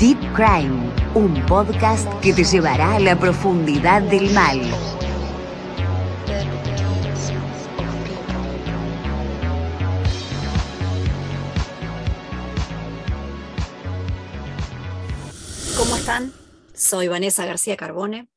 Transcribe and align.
Deep 0.00 0.18
Crime, 0.32 0.90
un 1.14 1.44
podcast 1.44 2.08
que 2.22 2.32
te 2.32 2.42
llevará 2.42 2.94
a 2.94 3.00
la 3.00 3.20
profundidad 3.20 4.00
del 4.00 4.32
mal. 4.32 4.58
¿Cómo 15.76 15.96
están? 15.96 16.32
Soy 16.72 17.08
Vanessa 17.08 17.44
García 17.44 17.76
Carbone 17.76 18.30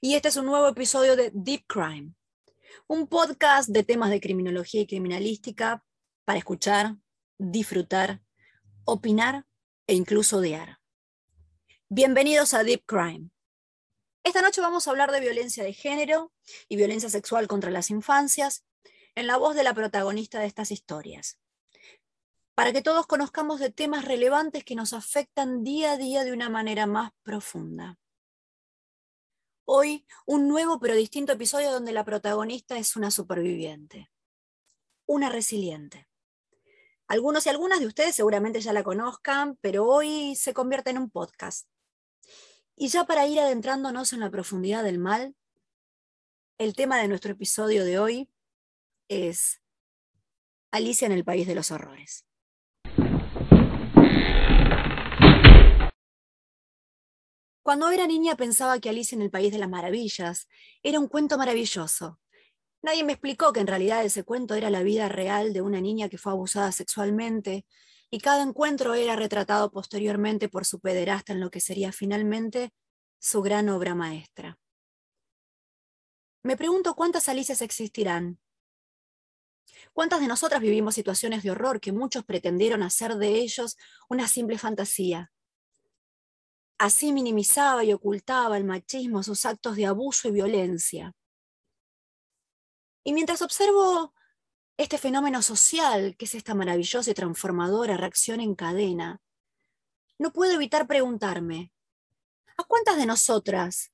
y 0.00 0.16
este 0.16 0.26
es 0.26 0.36
un 0.36 0.46
nuevo 0.46 0.66
episodio 0.66 1.14
de 1.14 1.30
Deep 1.32 1.62
Crime, 1.68 2.14
un 2.88 3.06
podcast 3.06 3.68
de 3.68 3.84
temas 3.84 4.10
de 4.10 4.20
criminología 4.20 4.80
y 4.80 4.88
criminalística 4.88 5.84
para 6.24 6.38
escuchar, 6.40 6.96
disfrutar, 7.38 8.20
opinar 8.84 9.46
e 9.86 9.94
incluso 9.94 10.38
odiar. 10.38 10.80
Bienvenidos 11.96 12.54
a 12.54 12.64
Deep 12.64 12.86
Crime. 12.86 13.30
Esta 14.24 14.42
noche 14.42 14.60
vamos 14.60 14.84
a 14.84 14.90
hablar 14.90 15.12
de 15.12 15.20
violencia 15.20 15.62
de 15.62 15.72
género 15.72 16.32
y 16.68 16.74
violencia 16.74 17.08
sexual 17.08 17.46
contra 17.46 17.70
las 17.70 17.88
infancias 17.88 18.64
en 19.14 19.28
la 19.28 19.36
voz 19.36 19.54
de 19.54 19.62
la 19.62 19.74
protagonista 19.74 20.40
de 20.40 20.46
estas 20.46 20.72
historias, 20.72 21.38
para 22.56 22.72
que 22.72 22.82
todos 22.82 23.06
conozcamos 23.06 23.60
de 23.60 23.70
temas 23.70 24.04
relevantes 24.04 24.64
que 24.64 24.74
nos 24.74 24.92
afectan 24.92 25.62
día 25.62 25.92
a 25.92 25.96
día 25.96 26.24
de 26.24 26.32
una 26.32 26.48
manera 26.48 26.86
más 26.86 27.12
profunda. 27.22 27.96
Hoy, 29.64 30.04
un 30.26 30.48
nuevo 30.48 30.80
pero 30.80 30.96
distinto 30.96 31.34
episodio 31.34 31.70
donde 31.70 31.92
la 31.92 32.04
protagonista 32.04 32.76
es 32.76 32.96
una 32.96 33.12
superviviente, 33.12 34.10
una 35.06 35.30
resiliente. 35.30 36.08
Algunos 37.06 37.46
y 37.46 37.50
algunas 37.50 37.78
de 37.78 37.86
ustedes 37.86 38.16
seguramente 38.16 38.60
ya 38.60 38.72
la 38.72 38.82
conozcan, 38.82 39.56
pero 39.60 39.86
hoy 39.86 40.34
se 40.34 40.54
convierte 40.54 40.90
en 40.90 40.98
un 40.98 41.08
podcast. 41.08 41.68
Y 42.76 42.88
ya 42.88 43.04
para 43.04 43.26
ir 43.26 43.38
adentrándonos 43.38 44.12
en 44.12 44.20
la 44.20 44.30
profundidad 44.30 44.82
del 44.82 44.98
mal, 44.98 45.36
el 46.58 46.74
tema 46.74 46.98
de 46.98 47.06
nuestro 47.06 47.32
episodio 47.32 47.84
de 47.84 47.98
hoy 48.00 48.28
es 49.08 49.60
Alicia 50.72 51.06
en 51.06 51.12
el 51.12 51.24
País 51.24 51.46
de 51.46 51.54
los 51.54 51.70
Horrores. 51.70 52.26
Cuando 57.62 57.90
era 57.90 58.06
niña 58.08 58.36
pensaba 58.36 58.80
que 58.80 58.88
Alicia 58.88 59.14
en 59.14 59.22
el 59.22 59.30
País 59.30 59.52
de 59.52 59.58
las 59.58 59.70
Maravillas 59.70 60.48
era 60.82 60.98
un 60.98 61.06
cuento 61.06 61.38
maravilloso. 61.38 62.18
Nadie 62.82 63.04
me 63.04 63.12
explicó 63.12 63.52
que 63.52 63.60
en 63.60 63.68
realidad 63.68 64.04
ese 64.04 64.24
cuento 64.24 64.54
era 64.54 64.68
la 64.68 64.82
vida 64.82 65.08
real 65.08 65.52
de 65.52 65.62
una 65.62 65.80
niña 65.80 66.08
que 66.08 66.18
fue 66.18 66.32
abusada 66.32 66.72
sexualmente 66.72 67.66
y 68.14 68.20
cada 68.20 68.44
encuentro 68.44 68.94
era 68.94 69.16
retratado 69.16 69.72
posteriormente 69.72 70.48
por 70.48 70.64
su 70.64 70.78
pederasta 70.78 71.32
en 71.32 71.40
lo 71.40 71.50
que 71.50 71.58
sería 71.58 71.90
finalmente 71.90 72.72
su 73.18 73.42
gran 73.42 73.68
obra 73.68 73.96
maestra. 73.96 74.56
Me 76.44 76.56
pregunto 76.56 76.94
cuántas 76.94 77.28
Alicias 77.28 77.60
existirán. 77.60 78.38
¿Cuántas 79.92 80.20
de 80.20 80.28
nosotras 80.28 80.60
vivimos 80.60 80.94
situaciones 80.94 81.42
de 81.42 81.50
horror 81.50 81.80
que 81.80 81.90
muchos 81.90 82.24
pretendieron 82.24 82.84
hacer 82.84 83.16
de 83.16 83.30
ellos 83.30 83.76
una 84.08 84.28
simple 84.28 84.58
fantasía? 84.58 85.32
Así 86.78 87.12
minimizaba 87.12 87.82
y 87.82 87.92
ocultaba 87.92 88.56
el 88.56 88.62
machismo, 88.62 89.24
sus 89.24 89.44
actos 89.44 89.74
de 89.74 89.86
abuso 89.86 90.28
y 90.28 90.30
violencia. 90.30 91.16
Y 93.02 93.12
mientras 93.12 93.42
observo 93.42 94.14
este 94.76 94.98
fenómeno 94.98 95.40
social, 95.42 96.16
que 96.16 96.24
es 96.24 96.34
esta 96.34 96.54
maravillosa 96.54 97.10
y 97.10 97.14
transformadora 97.14 97.96
reacción 97.96 98.40
en 98.40 98.54
cadena, 98.54 99.20
no 100.18 100.32
puedo 100.32 100.52
evitar 100.52 100.86
preguntarme, 100.86 101.72
¿a 102.56 102.64
cuántas 102.64 102.96
de 102.96 103.06
nosotras 103.06 103.92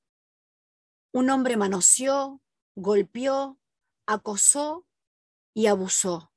un 1.11 1.29
hombre 1.29 1.57
manoseó, 1.57 2.41
golpeó, 2.75 3.59
acosó 4.05 4.87
y 5.53 5.67
abusó? 5.67 6.31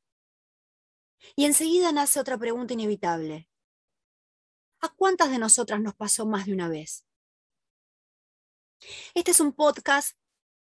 Y 1.37 1.47
enseguida 1.47 1.93
nace 1.93 2.21
otra 2.21 2.37
pregunta 2.37 2.75
inevitable. 2.75 3.49
¿A 4.81 4.91
cuántas 4.91 5.31
de 5.31 5.39
nosotras 5.39 5.81
nos 5.81 5.95
pasó 5.95 6.27
más 6.27 6.45
de 6.45 6.53
una 6.53 6.69
vez? 6.69 7.07
Este 9.15 9.31
es 9.31 9.41
un 9.41 9.53
podcast 9.53 10.19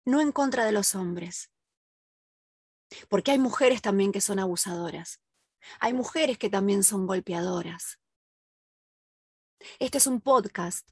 no 0.04 0.20
en 0.20 0.32
contra 0.32 0.66
de 0.66 0.72
los 0.72 0.94
hombres, 0.94 1.50
porque 3.08 3.32
hay 3.32 3.38
mujeres 3.38 3.82
también 3.82 4.12
que 4.12 4.20
son 4.20 4.38
abusadoras. 4.38 5.20
Hay 5.78 5.92
mujeres 5.92 6.38
que 6.38 6.50
también 6.50 6.82
son 6.84 7.06
golpeadoras. 7.06 7.98
Este 9.78 9.98
es 9.98 10.06
un 10.06 10.20
podcast 10.20 10.88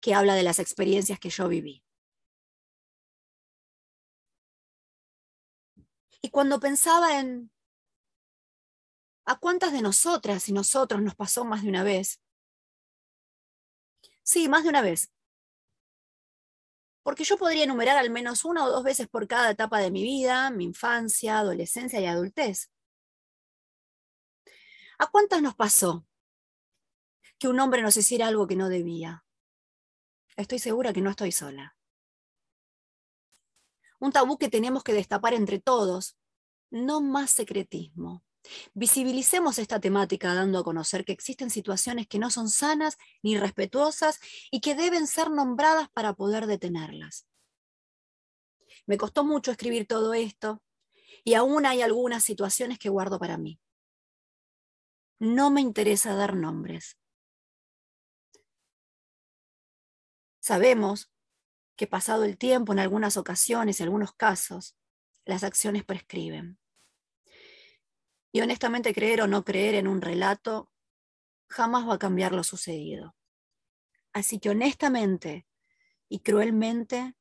que 0.00 0.14
habla 0.14 0.34
de 0.34 0.42
las 0.42 0.58
experiencias 0.58 1.18
que 1.18 1.30
yo 1.30 1.48
viví. 1.48 1.82
Y 6.22 6.30
cuando 6.30 6.58
pensaba 6.58 7.20
en 7.20 7.50
a 9.26 9.38
cuántas 9.38 9.72
de 9.72 9.82
nosotras 9.82 10.48
y 10.48 10.52
nosotros 10.52 11.00
nos 11.02 11.14
pasó 11.14 11.44
más 11.44 11.62
de 11.62 11.68
una 11.68 11.82
vez, 11.82 12.20
sí, 14.22 14.48
más 14.48 14.64
de 14.64 14.70
una 14.70 14.82
vez, 14.82 15.10
porque 17.04 17.22
yo 17.22 17.36
podría 17.36 17.64
enumerar 17.64 17.98
al 17.98 18.10
menos 18.10 18.46
una 18.46 18.64
o 18.64 18.70
dos 18.70 18.82
veces 18.82 19.06
por 19.08 19.28
cada 19.28 19.50
etapa 19.50 19.78
de 19.78 19.90
mi 19.90 20.02
vida, 20.02 20.50
mi 20.50 20.64
infancia, 20.64 21.38
adolescencia 21.38 22.00
y 22.00 22.06
adultez. 22.06 22.72
¿A 24.98 25.06
cuántas 25.08 25.42
nos 25.42 25.54
pasó 25.54 26.06
que 27.38 27.46
un 27.46 27.60
hombre 27.60 27.82
nos 27.82 27.98
hiciera 27.98 28.26
algo 28.26 28.46
que 28.46 28.56
no 28.56 28.70
debía? 28.70 29.26
Estoy 30.36 30.58
segura 30.58 30.94
que 30.94 31.02
no 31.02 31.10
estoy 31.10 31.30
sola. 31.30 31.76
Un 34.00 34.10
tabú 34.10 34.38
que 34.38 34.48
tenemos 34.48 34.82
que 34.82 34.94
destapar 34.94 35.34
entre 35.34 35.60
todos. 35.60 36.16
No 36.70 37.02
más 37.02 37.30
secretismo. 37.30 38.24
Visibilicemos 38.74 39.58
esta 39.58 39.80
temática 39.80 40.34
dando 40.34 40.58
a 40.58 40.64
conocer 40.64 41.04
que 41.04 41.12
existen 41.12 41.50
situaciones 41.50 42.06
que 42.06 42.18
no 42.18 42.30
son 42.30 42.48
sanas 42.48 42.98
ni 43.22 43.38
respetuosas 43.38 44.20
y 44.50 44.60
que 44.60 44.74
deben 44.74 45.06
ser 45.06 45.30
nombradas 45.30 45.88
para 45.90 46.14
poder 46.14 46.46
detenerlas. 46.46 47.26
Me 48.86 48.98
costó 48.98 49.24
mucho 49.24 49.50
escribir 49.50 49.86
todo 49.86 50.14
esto 50.14 50.62
y 51.24 51.34
aún 51.34 51.64
hay 51.64 51.80
algunas 51.82 52.22
situaciones 52.22 52.78
que 52.78 52.90
guardo 52.90 53.18
para 53.18 53.38
mí. 53.38 53.60
No 55.18 55.50
me 55.50 55.60
interesa 55.60 56.14
dar 56.14 56.36
nombres. 56.36 56.98
Sabemos 60.40 61.10
que 61.76 61.86
pasado 61.86 62.24
el 62.24 62.36
tiempo, 62.36 62.72
en 62.72 62.78
algunas 62.78 63.16
ocasiones, 63.16 63.80
en 63.80 63.84
algunos 63.84 64.12
casos, 64.12 64.76
las 65.24 65.42
acciones 65.42 65.84
prescriben. 65.84 66.58
Y 68.34 68.40
honestamente 68.40 68.92
creer 68.92 69.22
o 69.22 69.28
no 69.28 69.44
creer 69.44 69.76
en 69.76 69.86
un 69.86 70.00
relato 70.00 70.68
jamás 71.46 71.88
va 71.88 71.94
a 71.94 71.98
cambiar 72.00 72.32
lo 72.32 72.42
sucedido. 72.42 73.14
Así 74.12 74.40
que 74.40 74.50
honestamente 74.50 75.46
y 76.08 76.18
cruelmente 76.18 77.14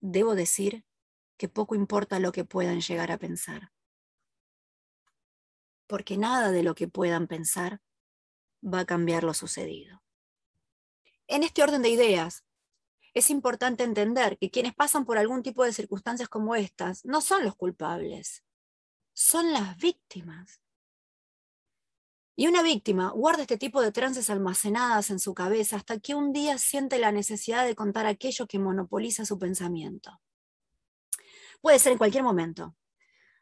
debo 0.00 0.34
decir 0.34 0.84
que 1.36 1.48
poco 1.48 1.76
importa 1.76 2.18
lo 2.18 2.32
que 2.32 2.44
puedan 2.44 2.80
llegar 2.80 3.12
a 3.12 3.18
pensar. 3.18 3.70
Porque 5.86 6.16
nada 6.16 6.50
de 6.50 6.64
lo 6.64 6.74
que 6.74 6.88
puedan 6.88 7.28
pensar 7.28 7.80
va 8.60 8.80
a 8.80 8.86
cambiar 8.86 9.22
lo 9.22 9.34
sucedido. 9.34 10.02
En 11.28 11.44
este 11.44 11.62
orden 11.62 11.82
de 11.82 11.90
ideas, 11.90 12.44
es 13.14 13.30
importante 13.30 13.84
entender 13.84 14.36
que 14.36 14.50
quienes 14.50 14.74
pasan 14.74 15.04
por 15.04 15.16
algún 15.16 15.44
tipo 15.44 15.62
de 15.62 15.72
circunstancias 15.72 16.28
como 16.28 16.56
estas 16.56 17.04
no 17.04 17.20
son 17.20 17.44
los 17.44 17.54
culpables, 17.54 18.42
son 19.16 19.50
las 19.50 19.78
víctimas. 19.78 20.60
Y 22.36 22.48
una 22.48 22.62
víctima 22.62 23.10
guarda 23.12 23.42
este 23.42 23.56
tipo 23.56 23.80
de 23.80 23.90
trances 23.90 24.28
almacenadas 24.28 25.08
en 25.08 25.18
su 25.18 25.32
cabeza 25.32 25.76
hasta 25.76 25.98
que 25.98 26.14
un 26.14 26.34
día 26.34 26.58
siente 26.58 26.98
la 26.98 27.12
necesidad 27.12 27.64
de 27.64 27.74
contar 27.74 28.04
aquello 28.04 28.46
que 28.46 28.58
monopoliza 28.58 29.24
su 29.24 29.38
pensamiento. 29.38 30.20
Puede 31.62 31.78
ser 31.78 31.92
en 31.92 31.98
cualquier 31.98 32.24
momento. 32.24 32.76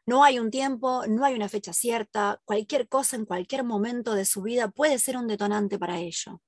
No 0.05 0.23
hay 0.23 0.39
un 0.39 0.49
tiempo, 0.49 1.05
no 1.07 1.25
hay 1.25 1.35
una 1.35 1.49
fecha 1.49 1.73
cierta, 1.73 2.41
cualquier 2.45 2.87
cosa 2.87 3.17
en 3.17 3.25
cualquier 3.25 3.65
momento 3.65 4.13
de 4.13 4.23
su 4.23 4.43
vida 4.43 4.69
puede 4.69 4.97
ser 4.97 5.17
un 5.17 5.27
detonante 5.27 5.77
para 5.77 5.99
ello. 5.99 6.41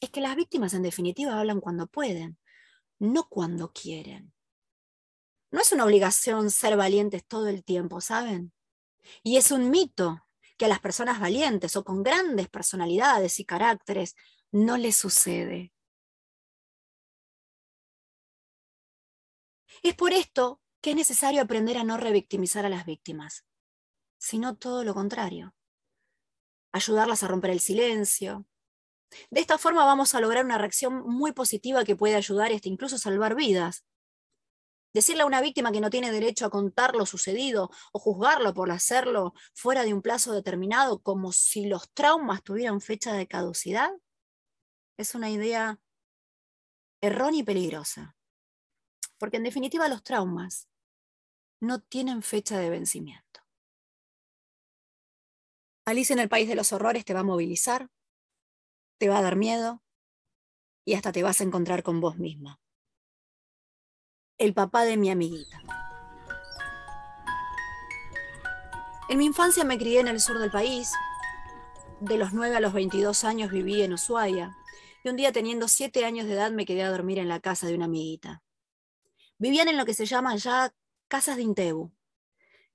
Es 0.00 0.10
que 0.10 0.20
las 0.20 0.34
víctimas 0.34 0.74
en 0.74 0.82
definitiva 0.82 1.38
hablan 1.38 1.60
cuando 1.60 1.86
pueden, 1.86 2.36
no 2.98 3.28
cuando 3.28 3.72
quieren. 3.72 4.35
No 5.50 5.60
es 5.60 5.72
una 5.72 5.84
obligación 5.84 6.50
ser 6.50 6.76
valientes 6.76 7.26
todo 7.26 7.48
el 7.48 7.64
tiempo, 7.64 8.00
¿saben? 8.00 8.52
Y 9.22 9.36
es 9.38 9.50
un 9.50 9.70
mito 9.70 10.26
que 10.58 10.66
a 10.66 10.68
las 10.68 10.80
personas 10.80 11.20
valientes 11.20 11.76
o 11.76 11.84
con 11.84 12.02
grandes 12.02 12.48
personalidades 12.48 13.40
y 13.40 13.44
caracteres 13.44 14.16
no 14.52 14.76
les 14.76 14.96
sucede. 14.96 15.72
Es 19.82 19.94
por 19.94 20.12
esto 20.12 20.60
que 20.82 20.90
es 20.90 20.96
necesario 20.96 21.40
aprender 21.42 21.78
a 21.78 21.84
no 21.84 21.96
revictimizar 21.96 22.66
a 22.66 22.68
las 22.68 22.84
víctimas, 22.84 23.44
sino 24.18 24.56
todo 24.56 24.84
lo 24.84 24.94
contrario. 24.94 25.54
ayudarlas 26.72 27.22
a 27.22 27.28
romper 27.28 27.50
el 27.50 27.60
silencio. 27.60 28.46
De 29.30 29.40
esta 29.40 29.58
forma 29.58 29.84
vamos 29.86 30.14
a 30.14 30.20
lograr 30.20 30.44
una 30.44 30.58
reacción 30.58 31.02
muy 31.06 31.32
positiva 31.32 31.84
que 31.84 31.96
puede 31.96 32.16
ayudar 32.16 32.52
este, 32.52 32.68
incluso 32.68 32.98
salvar 32.98 33.34
vidas. 33.36 33.84
Decirle 34.96 35.24
a 35.24 35.26
una 35.26 35.42
víctima 35.42 35.72
que 35.72 35.82
no 35.82 35.90
tiene 35.90 36.10
derecho 36.10 36.46
a 36.46 36.50
contar 36.50 36.96
lo 36.96 37.04
sucedido 37.04 37.70
o 37.92 37.98
juzgarlo 37.98 38.54
por 38.54 38.70
hacerlo 38.70 39.34
fuera 39.52 39.84
de 39.84 39.92
un 39.92 40.00
plazo 40.00 40.32
determinado 40.32 41.02
como 41.02 41.32
si 41.32 41.66
los 41.66 41.92
traumas 41.92 42.42
tuvieran 42.42 42.80
fecha 42.80 43.12
de 43.12 43.26
caducidad 43.26 43.90
es 44.96 45.14
una 45.14 45.28
idea 45.28 45.78
errónea 47.02 47.40
y 47.40 47.42
peligrosa. 47.42 48.16
Porque 49.18 49.36
en 49.36 49.42
definitiva 49.42 49.86
los 49.88 50.02
traumas 50.02 50.66
no 51.60 51.82
tienen 51.82 52.22
fecha 52.22 52.58
de 52.58 52.70
vencimiento. 52.70 53.42
Alice 55.84 56.10
en 56.10 56.20
el 56.20 56.30
País 56.30 56.48
de 56.48 56.54
los 56.54 56.72
Horrores 56.72 57.04
te 57.04 57.12
va 57.12 57.20
a 57.20 57.22
movilizar, 57.22 57.90
te 58.98 59.10
va 59.10 59.18
a 59.18 59.22
dar 59.22 59.36
miedo 59.36 59.84
y 60.86 60.94
hasta 60.94 61.12
te 61.12 61.22
vas 61.22 61.42
a 61.42 61.44
encontrar 61.44 61.82
con 61.82 62.00
vos 62.00 62.16
misma 62.16 62.58
el 64.38 64.52
papá 64.52 64.84
de 64.84 64.96
mi 64.96 65.10
amiguita. 65.10 65.62
En 69.08 69.18
mi 69.18 69.24
infancia 69.24 69.64
me 69.64 69.78
crié 69.78 70.00
en 70.00 70.08
el 70.08 70.20
sur 70.20 70.38
del 70.38 70.50
país. 70.50 70.92
De 72.00 72.18
los 72.18 72.32
9 72.32 72.56
a 72.56 72.60
los 72.60 72.72
22 72.72 73.24
años 73.24 73.50
viví 73.50 73.80
en 73.82 73.94
Ushuaia 73.94 74.56
y 75.02 75.08
un 75.08 75.16
día 75.16 75.32
teniendo 75.32 75.68
7 75.68 76.04
años 76.04 76.26
de 76.26 76.34
edad 76.34 76.50
me 76.50 76.66
quedé 76.66 76.82
a 76.82 76.90
dormir 76.90 77.18
en 77.18 77.28
la 77.28 77.40
casa 77.40 77.66
de 77.66 77.74
una 77.74 77.86
amiguita. 77.86 78.42
Vivían 79.38 79.68
en 79.68 79.76
lo 79.76 79.86
que 79.86 79.94
se 79.94 80.06
llama 80.06 80.36
ya 80.36 80.74
casas 81.08 81.36
de 81.36 81.42
Intebu. 81.42 81.92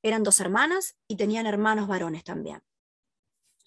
Eran 0.01 0.23
dos 0.23 0.39
hermanas 0.39 0.95
y 1.07 1.17
tenían 1.17 1.45
hermanos 1.45 1.87
varones 1.87 2.23
también. 2.23 2.63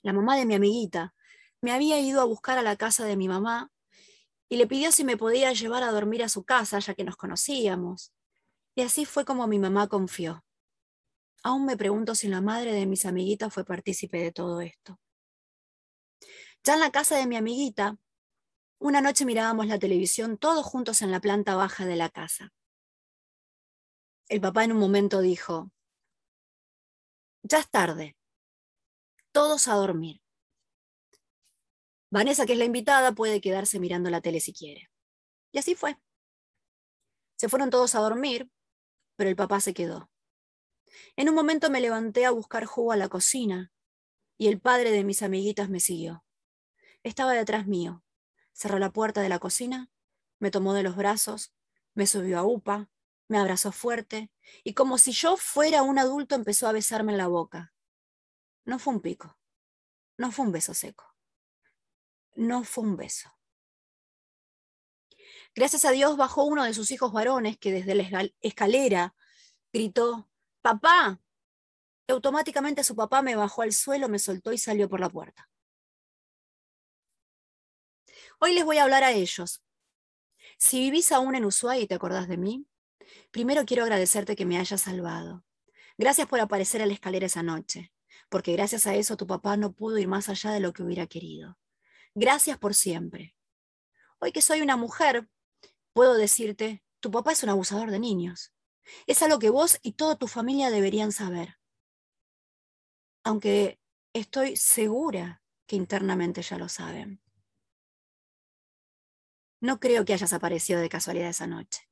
La 0.02 0.12
mamá 0.12 0.36
de 0.36 0.46
mi 0.46 0.54
amiguita 0.54 1.14
me 1.60 1.72
había 1.72 2.00
ido 2.00 2.20
a 2.20 2.24
buscar 2.24 2.58
a 2.58 2.62
la 2.62 2.76
casa 2.76 3.04
de 3.04 3.16
mi 3.16 3.28
mamá 3.28 3.70
y 4.48 4.56
le 4.56 4.66
pidió 4.66 4.92
si 4.92 5.04
me 5.04 5.16
podía 5.16 5.52
llevar 5.52 5.82
a 5.82 5.90
dormir 5.90 6.22
a 6.22 6.28
su 6.28 6.44
casa, 6.44 6.78
ya 6.78 6.94
que 6.94 7.04
nos 7.04 7.16
conocíamos. 7.16 8.12
Y 8.74 8.82
así 8.82 9.04
fue 9.04 9.24
como 9.24 9.46
mi 9.46 9.58
mamá 9.58 9.88
confió. 9.88 10.44
Aún 11.42 11.66
me 11.66 11.76
pregunto 11.76 12.14
si 12.14 12.28
la 12.28 12.40
madre 12.40 12.72
de 12.72 12.86
mis 12.86 13.06
amiguitas 13.06 13.52
fue 13.52 13.64
partícipe 13.64 14.18
de 14.18 14.32
todo 14.32 14.60
esto. 14.60 14.98
Ya 16.62 16.74
en 16.74 16.80
la 16.80 16.90
casa 16.90 17.16
de 17.16 17.26
mi 17.26 17.36
amiguita, 17.36 17.98
una 18.78 19.00
noche 19.00 19.24
mirábamos 19.24 19.66
la 19.66 19.78
televisión 19.78 20.38
todos 20.38 20.64
juntos 20.64 21.02
en 21.02 21.10
la 21.10 21.20
planta 21.20 21.54
baja 21.54 21.84
de 21.84 21.96
la 21.96 22.08
casa. 22.08 22.52
El 24.28 24.40
papá 24.40 24.64
en 24.64 24.72
un 24.72 24.78
momento 24.78 25.20
dijo, 25.20 25.70
ya 27.42 27.58
es 27.58 27.68
tarde, 27.68 28.16
todos 29.32 29.68
a 29.68 29.74
dormir. 29.74 30.23
Vanessa, 32.14 32.46
que 32.46 32.52
es 32.52 32.58
la 32.60 32.64
invitada, 32.64 33.10
puede 33.10 33.40
quedarse 33.40 33.80
mirando 33.80 34.08
la 34.08 34.20
tele 34.20 34.38
si 34.38 34.52
quiere. 34.52 34.88
Y 35.50 35.58
así 35.58 35.74
fue. 35.74 35.98
Se 37.34 37.48
fueron 37.48 37.70
todos 37.70 37.96
a 37.96 37.98
dormir, 37.98 38.48
pero 39.16 39.28
el 39.28 39.34
papá 39.34 39.58
se 39.58 39.74
quedó. 39.74 40.08
En 41.16 41.28
un 41.28 41.34
momento 41.34 41.70
me 41.70 41.80
levanté 41.80 42.24
a 42.24 42.30
buscar 42.30 42.66
jugo 42.66 42.92
a 42.92 42.96
la 42.96 43.08
cocina 43.08 43.72
y 44.38 44.46
el 44.46 44.60
padre 44.60 44.92
de 44.92 45.02
mis 45.02 45.24
amiguitas 45.24 45.68
me 45.68 45.80
siguió. 45.80 46.24
Estaba 47.02 47.32
detrás 47.32 47.66
mío. 47.66 48.04
Cerró 48.52 48.78
la 48.78 48.92
puerta 48.92 49.20
de 49.20 49.28
la 49.28 49.40
cocina, 49.40 49.90
me 50.38 50.52
tomó 50.52 50.72
de 50.72 50.84
los 50.84 50.94
brazos, 50.94 51.52
me 51.94 52.06
subió 52.06 52.38
a 52.38 52.44
UPA, 52.44 52.90
me 53.26 53.38
abrazó 53.38 53.72
fuerte 53.72 54.30
y 54.62 54.74
como 54.74 54.98
si 54.98 55.10
yo 55.10 55.36
fuera 55.36 55.82
un 55.82 55.98
adulto 55.98 56.36
empezó 56.36 56.68
a 56.68 56.72
besarme 56.72 57.10
en 57.10 57.18
la 57.18 57.26
boca. 57.26 57.74
No 58.64 58.78
fue 58.78 58.94
un 58.94 59.00
pico, 59.00 59.36
no 60.16 60.30
fue 60.30 60.46
un 60.46 60.52
beso 60.52 60.74
seco 60.74 61.13
no 62.34 62.64
fue 62.64 62.84
un 62.84 62.96
beso. 62.96 63.30
Gracias 65.54 65.84
a 65.84 65.92
Dios 65.92 66.16
bajó 66.16 66.44
uno 66.44 66.64
de 66.64 66.74
sus 66.74 66.90
hijos 66.90 67.12
varones 67.12 67.56
que 67.58 67.70
desde 67.70 67.94
la 67.94 68.28
escalera 68.40 69.14
gritó, 69.72 70.28
papá. 70.62 71.20
Y 72.06 72.12
automáticamente 72.12 72.82
su 72.84 72.96
papá 72.96 73.22
me 73.22 73.36
bajó 73.36 73.62
al 73.62 73.72
suelo, 73.72 74.08
me 74.08 74.18
soltó 74.18 74.52
y 74.52 74.58
salió 74.58 74.88
por 74.88 75.00
la 75.00 75.08
puerta. 75.08 75.48
Hoy 78.40 78.52
les 78.52 78.64
voy 78.64 78.78
a 78.78 78.82
hablar 78.82 79.04
a 79.04 79.12
ellos. 79.12 79.62
Si 80.58 80.80
vivís 80.80 81.12
aún 81.12 81.34
en 81.34 81.44
Ushuaia 81.44 81.82
y 81.82 81.86
te 81.86 81.94
acordás 81.94 82.28
de 82.28 82.36
mí, 82.36 82.66
primero 83.30 83.64
quiero 83.64 83.84
agradecerte 83.84 84.36
que 84.36 84.44
me 84.44 84.58
hayas 84.58 84.82
salvado. 84.82 85.44
Gracias 85.96 86.26
por 86.26 86.40
aparecer 86.40 86.82
a 86.82 86.86
la 86.86 86.92
escalera 86.94 87.26
esa 87.26 87.42
noche, 87.42 87.92
porque 88.28 88.52
gracias 88.52 88.86
a 88.86 88.94
eso 88.96 89.16
tu 89.16 89.26
papá 89.26 89.56
no 89.56 89.72
pudo 89.72 89.98
ir 89.98 90.08
más 90.08 90.28
allá 90.28 90.50
de 90.50 90.60
lo 90.60 90.72
que 90.72 90.82
hubiera 90.82 91.06
querido. 91.06 91.56
Gracias 92.16 92.58
por 92.58 92.74
siempre. 92.74 93.36
Hoy 94.20 94.30
que 94.30 94.40
soy 94.40 94.60
una 94.60 94.76
mujer, 94.76 95.28
puedo 95.92 96.14
decirte, 96.14 96.84
tu 97.00 97.10
papá 97.10 97.32
es 97.32 97.42
un 97.42 97.48
abusador 97.48 97.90
de 97.90 97.98
niños. 97.98 98.52
Es 99.08 99.20
algo 99.22 99.40
que 99.40 99.50
vos 99.50 99.80
y 99.82 99.92
toda 99.92 100.16
tu 100.16 100.28
familia 100.28 100.70
deberían 100.70 101.10
saber. 101.10 101.58
Aunque 103.24 103.80
estoy 104.12 104.56
segura 104.56 105.42
que 105.66 105.74
internamente 105.74 106.40
ya 106.42 106.56
lo 106.56 106.68
saben. 106.68 107.20
No 109.60 109.80
creo 109.80 110.04
que 110.04 110.12
hayas 110.12 110.32
aparecido 110.32 110.80
de 110.80 110.88
casualidad 110.88 111.30
esa 111.30 111.48
noche. 111.48 111.90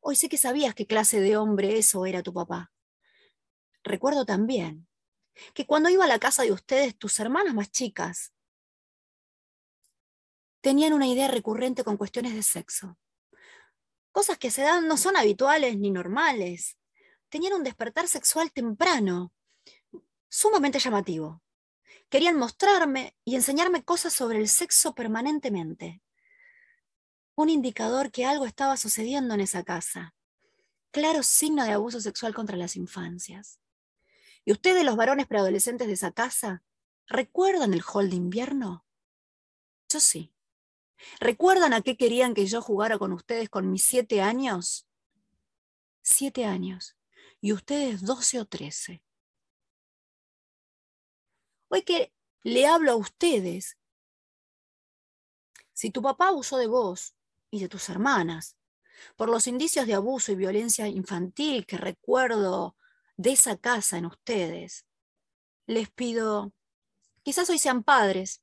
Hoy 0.00 0.16
sé 0.16 0.28
que 0.28 0.36
sabías 0.36 0.74
qué 0.74 0.86
clase 0.86 1.20
de 1.20 1.38
hombre 1.38 1.78
eso 1.78 2.04
era 2.04 2.22
tu 2.22 2.34
papá. 2.34 2.72
Recuerdo 3.84 4.26
también 4.26 4.86
que 5.54 5.66
cuando 5.66 5.88
iba 5.88 6.04
a 6.04 6.08
la 6.08 6.18
casa 6.18 6.42
de 6.42 6.52
ustedes, 6.52 6.98
tus 6.98 7.18
hermanas 7.20 7.54
más 7.54 7.70
chicas 7.70 8.34
tenían 10.60 10.92
una 10.92 11.06
idea 11.06 11.28
recurrente 11.28 11.84
con 11.84 11.96
cuestiones 11.96 12.34
de 12.34 12.42
sexo. 12.42 12.98
Cosas 14.12 14.38
que 14.38 14.50
se 14.50 14.62
dan 14.62 14.88
no 14.88 14.96
son 14.96 15.16
habituales 15.16 15.76
ni 15.76 15.90
normales. 15.90 16.76
Tenían 17.28 17.54
un 17.54 17.62
despertar 17.62 18.08
sexual 18.08 18.52
temprano, 18.52 19.32
sumamente 20.28 20.78
llamativo. 20.78 21.42
Querían 22.08 22.36
mostrarme 22.36 23.16
y 23.24 23.36
enseñarme 23.36 23.84
cosas 23.84 24.12
sobre 24.12 24.38
el 24.38 24.48
sexo 24.48 24.94
permanentemente. 24.94 26.02
Un 27.36 27.48
indicador 27.48 28.10
que 28.10 28.26
algo 28.26 28.46
estaba 28.46 28.76
sucediendo 28.76 29.34
en 29.34 29.40
esa 29.40 29.62
casa. 29.62 30.14
Claro 30.90 31.22
signo 31.22 31.64
de 31.64 31.70
abuso 31.70 32.00
sexual 32.00 32.34
contra 32.34 32.56
las 32.56 32.74
infancias. 32.74 33.60
¿Y 34.44 34.50
ustedes, 34.50 34.84
los 34.84 34.96
varones 34.96 35.28
preadolescentes 35.28 35.86
de 35.86 35.92
esa 35.92 36.10
casa, 36.10 36.64
recuerdan 37.06 37.74
el 37.74 37.82
hall 37.82 38.10
de 38.10 38.16
invierno? 38.16 38.84
Yo 39.88 40.00
sí. 40.00 40.32
¿Recuerdan 41.18 41.72
a 41.72 41.82
qué 41.82 41.96
querían 41.96 42.34
que 42.34 42.46
yo 42.46 42.62
jugara 42.62 42.98
con 42.98 43.12
ustedes 43.12 43.48
con 43.48 43.70
mis 43.70 43.84
siete 43.84 44.20
años? 44.20 44.86
Siete 46.02 46.44
años. 46.44 46.96
Y 47.40 47.52
ustedes 47.52 48.02
doce 48.02 48.40
o 48.40 48.44
trece. 48.44 49.02
Hoy 51.68 51.82
que 51.82 52.12
le 52.42 52.66
hablo 52.66 52.92
a 52.92 52.96
ustedes, 52.96 53.78
si 55.72 55.90
tu 55.90 56.02
papá 56.02 56.28
abusó 56.28 56.58
de 56.58 56.66
vos 56.66 57.14
y 57.50 57.60
de 57.60 57.68
tus 57.68 57.88
hermanas, 57.88 58.56
por 59.16 59.28
los 59.28 59.46
indicios 59.46 59.86
de 59.86 59.94
abuso 59.94 60.32
y 60.32 60.36
violencia 60.36 60.88
infantil 60.88 61.66
que 61.66 61.78
recuerdo 61.78 62.76
de 63.16 63.32
esa 63.32 63.56
casa 63.56 63.98
en 63.98 64.06
ustedes, 64.06 64.84
les 65.66 65.88
pido, 65.90 66.52
quizás 67.22 67.48
hoy 67.48 67.58
sean 67.58 67.82
padres, 67.82 68.42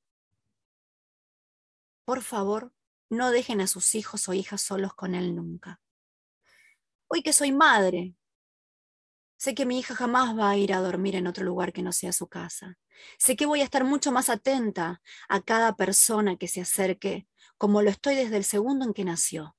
por 2.07 2.23
favor, 2.23 2.71
no 3.09 3.31
dejen 3.31 3.59
a 3.59 3.67
sus 3.67 3.93
hijos 3.93 4.29
o 4.29 4.33
hijas 4.33 4.61
solos 4.61 4.93
con 4.93 5.13
él 5.13 5.35
nunca. 5.35 5.81
Hoy 7.09 7.21
que 7.21 7.33
soy 7.33 7.51
madre, 7.51 8.15
sé 9.35 9.53
que 9.53 9.65
mi 9.65 9.77
hija 9.77 9.93
jamás 9.93 10.33
va 10.39 10.51
a 10.51 10.55
ir 10.55 10.71
a 10.71 10.79
dormir 10.79 11.17
en 11.17 11.27
otro 11.27 11.43
lugar 11.43 11.73
que 11.73 11.81
no 11.81 11.91
sea 11.91 12.13
su 12.13 12.29
casa. 12.29 12.77
Sé 13.19 13.35
que 13.35 13.45
voy 13.45 13.59
a 13.59 13.65
estar 13.65 13.83
mucho 13.83 14.13
más 14.13 14.29
atenta 14.29 15.01
a 15.27 15.41
cada 15.41 15.75
persona 15.75 16.37
que 16.37 16.47
se 16.47 16.61
acerque, 16.61 17.27
como 17.57 17.81
lo 17.81 17.89
estoy 17.89 18.15
desde 18.15 18.37
el 18.37 18.45
segundo 18.45 18.85
en 18.85 18.93
que 18.93 19.03
nació. 19.03 19.57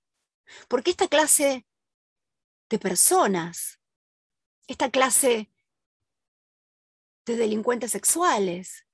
Porque 0.69 0.91
esta 0.91 1.07
clase 1.07 1.67
de 2.71 2.79
personas, 2.79 3.79
esta 4.69 4.91
clase 4.91 5.53
de 7.27 7.37
delincuentes 7.37 7.93
sexuales, 7.93 8.88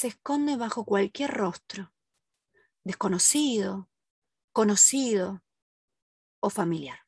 se 0.00 0.08
esconde 0.08 0.56
bajo 0.56 0.86
cualquier 0.86 1.30
rostro, 1.30 1.92
desconocido, 2.84 3.90
conocido 4.50 5.44
o 6.40 6.48
familiar. 6.48 7.00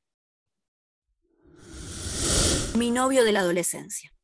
Mi 2.77 2.91
novio 2.91 3.25
de 3.25 3.33
la 3.33 3.41
adolescencia. 3.41 4.15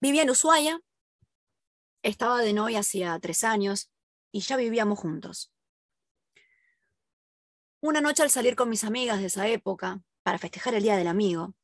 Vivía 0.00 0.22
en 0.22 0.30
Ushuaia, 0.30 0.80
estaba 2.04 2.38
de 2.38 2.52
novia 2.52 2.78
hacía 2.78 3.18
tres 3.18 3.42
años 3.42 3.90
y 4.30 4.38
ya 4.38 4.56
vivíamos 4.56 5.00
juntos. 5.00 5.52
Una 7.80 8.00
noche 8.00 8.22
al 8.22 8.30
salir 8.30 8.54
con 8.54 8.68
mis 8.68 8.84
amigas 8.84 9.18
de 9.18 9.26
esa 9.26 9.48
época, 9.48 10.00
para 10.22 10.38
festejar 10.38 10.74
el 10.74 10.84
Día 10.84 10.96
del 10.96 11.08
Amigo, 11.08 11.56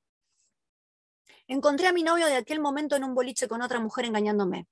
Encontré 1.49 1.87
a 1.87 1.93
mi 1.93 2.03
novio 2.03 2.27
de 2.27 2.37
aquel 2.37 2.61
momento 2.61 2.97
en 2.97 3.05
un 3.05 3.15
boliche 3.15 3.47
con 3.47 3.63
otra 3.63 3.79
mujer 3.79 4.05
engañándome. 4.05 4.67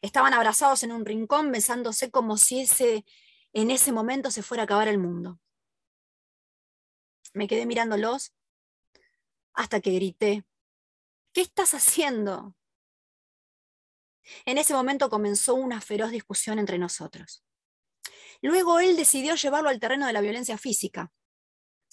Estaban 0.00 0.32
abrazados 0.32 0.82
en 0.82 0.92
un 0.92 1.04
rincón, 1.04 1.50
besándose 1.50 2.10
como 2.10 2.36
si 2.36 2.60
ese, 2.60 3.04
en 3.52 3.70
ese 3.70 3.90
momento 3.90 4.30
se 4.30 4.42
fuera 4.42 4.62
a 4.62 4.64
acabar 4.64 4.86
el 4.86 4.98
mundo. 4.98 5.40
Me 7.32 7.48
quedé 7.48 7.66
mirándolos 7.66 8.32
hasta 9.54 9.80
que 9.80 9.90
grité, 9.90 10.44
¿qué 11.32 11.40
estás 11.40 11.74
haciendo? 11.74 12.54
En 14.44 14.56
ese 14.58 14.72
momento 14.72 15.10
comenzó 15.10 15.54
una 15.54 15.80
feroz 15.80 16.10
discusión 16.10 16.60
entre 16.60 16.78
nosotros. 16.78 17.42
Luego 18.40 18.78
él 18.78 18.96
decidió 18.96 19.34
llevarlo 19.34 19.68
al 19.68 19.80
terreno 19.80 20.06
de 20.06 20.12
la 20.12 20.20
violencia 20.20 20.58
física. 20.58 21.12